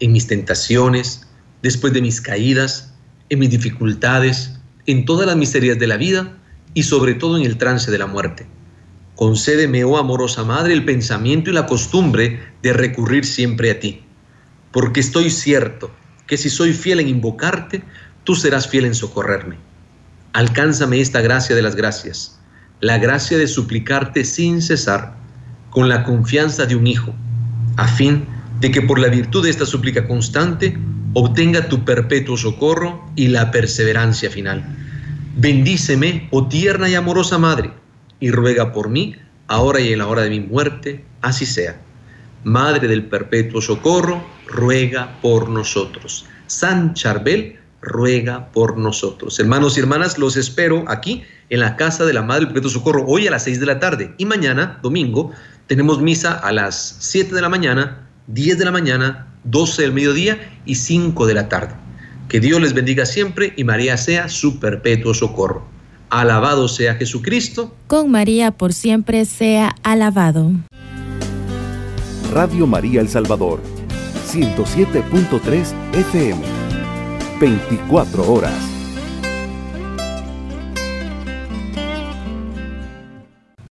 en 0.00 0.12
mis 0.12 0.26
tentaciones, 0.26 1.26
después 1.62 1.92
de 1.92 2.02
mis 2.02 2.20
caídas, 2.20 2.94
en 3.28 3.38
mis 3.38 3.50
dificultades, 3.50 4.58
en 4.86 5.04
todas 5.04 5.26
las 5.26 5.36
miserias 5.36 5.78
de 5.78 5.86
la 5.86 5.96
vida 5.96 6.36
y 6.74 6.82
sobre 6.82 7.14
todo 7.14 7.36
en 7.36 7.44
el 7.44 7.58
trance 7.58 7.90
de 7.90 7.98
la 7.98 8.06
muerte. 8.06 8.46
Concédeme, 9.14 9.84
oh 9.84 9.96
amorosa 9.96 10.44
Madre, 10.44 10.74
el 10.74 10.84
pensamiento 10.84 11.50
y 11.50 11.54
la 11.54 11.66
costumbre 11.66 12.40
de 12.62 12.72
recurrir 12.72 13.24
siempre 13.24 13.70
a 13.70 13.80
ti, 13.80 14.02
porque 14.72 15.00
estoy 15.00 15.30
cierto 15.30 15.90
que 16.26 16.36
si 16.36 16.50
soy 16.50 16.72
fiel 16.72 17.00
en 17.00 17.08
invocarte, 17.08 17.82
tú 18.24 18.34
serás 18.34 18.68
fiel 18.68 18.84
en 18.84 18.94
socorrerme. 18.94 19.65
Alcánzame 20.36 21.00
esta 21.00 21.22
gracia 21.22 21.56
de 21.56 21.62
las 21.62 21.76
gracias, 21.76 22.38
la 22.80 22.98
gracia 22.98 23.38
de 23.38 23.46
suplicarte 23.46 24.22
sin 24.22 24.60
cesar, 24.60 25.16
con 25.70 25.88
la 25.88 26.04
confianza 26.04 26.66
de 26.66 26.76
un 26.76 26.86
hijo, 26.86 27.14
a 27.78 27.88
fin 27.88 28.26
de 28.60 28.70
que 28.70 28.82
por 28.82 28.98
la 28.98 29.08
virtud 29.08 29.44
de 29.44 29.48
esta 29.48 29.64
súplica 29.64 30.06
constante 30.06 30.76
obtenga 31.14 31.70
tu 31.70 31.86
perpetuo 31.86 32.36
socorro 32.36 33.10
y 33.16 33.28
la 33.28 33.50
perseverancia 33.50 34.28
final. 34.28 34.76
Bendíceme, 35.38 36.28
oh 36.30 36.46
tierna 36.48 36.90
y 36.90 36.96
amorosa 36.96 37.38
Madre, 37.38 37.70
y 38.20 38.30
ruega 38.30 38.74
por 38.74 38.90
mí, 38.90 39.16
ahora 39.46 39.80
y 39.80 39.94
en 39.94 40.00
la 40.00 40.06
hora 40.06 40.20
de 40.20 40.28
mi 40.28 40.40
muerte, 40.40 41.02
así 41.22 41.46
sea. 41.46 41.80
Madre 42.44 42.88
del 42.88 43.06
perpetuo 43.06 43.62
socorro, 43.62 44.22
ruega 44.46 45.18
por 45.22 45.48
nosotros. 45.48 46.26
San 46.46 46.92
Charbel, 46.92 47.58
ruega 47.80 48.50
por 48.52 48.76
nosotros. 48.76 49.38
Hermanos 49.38 49.76
y 49.76 49.80
hermanas, 49.80 50.18
los 50.18 50.36
espero 50.36 50.84
aquí 50.88 51.22
en 51.50 51.60
la 51.60 51.76
casa 51.76 52.04
de 52.04 52.12
la 52.12 52.22
Madre 52.22 52.40
del 52.40 52.48
Perpetuo 52.48 52.70
Socorro 52.70 53.04
hoy 53.06 53.26
a 53.26 53.30
las 53.30 53.44
6 53.44 53.60
de 53.60 53.66
la 53.66 53.78
tarde 53.78 54.14
y 54.18 54.24
mañana, 54.24 54.78
domingo, 54.82 55.32
tenemos 55.66 56.00
misa 56.00 56.32
a 56.32 56.52
las 56.52 56.96
7 57.00 57.34
de 57.34 57.40
la 57.40 57.48
mañana, 57.48 58.08
10 58.28 58.58
de 58.58 58.64
la 58.64 58.70
mañana, 58.70 59.26
12 59.44 59.82
del 59.82 59.92
mediodía 59.92 60.60
y 60.64 60.76
5 60.76 61.26
de 61.26 61.34
la 61.34 61.48
tarde. 61.48 61.74
Que 62.28 62.40
Dios 62.40 62.60
les 62.60 62.74
bendiga 62.74 63.06
siempre 63.06 63.52
y 63.56 63.64
María 63.64 63.96
sea 63.96 64.28
su 64.28 64.58
perpetuo 64.58 65.14
socorro. 65.14 65.64
Alabado 66.10 66.68
sea 66.68 66.94
Jesucristo. 66.94 67.74
Con 67.86 68.10
María 68.10 68.52
por 68.52 68.72
siempre 68.72 69.24
sea 69.24 69.74
alabado. 69.82 70.52
Radio 72.32 72.66
María 72.66 73.00
El 73.00 73.08
Salvador, 73.08 73.60
107.3 74.28 75.72
FM. 75.92 76.55
24 77.38 78.22
horas. 78.32 78.75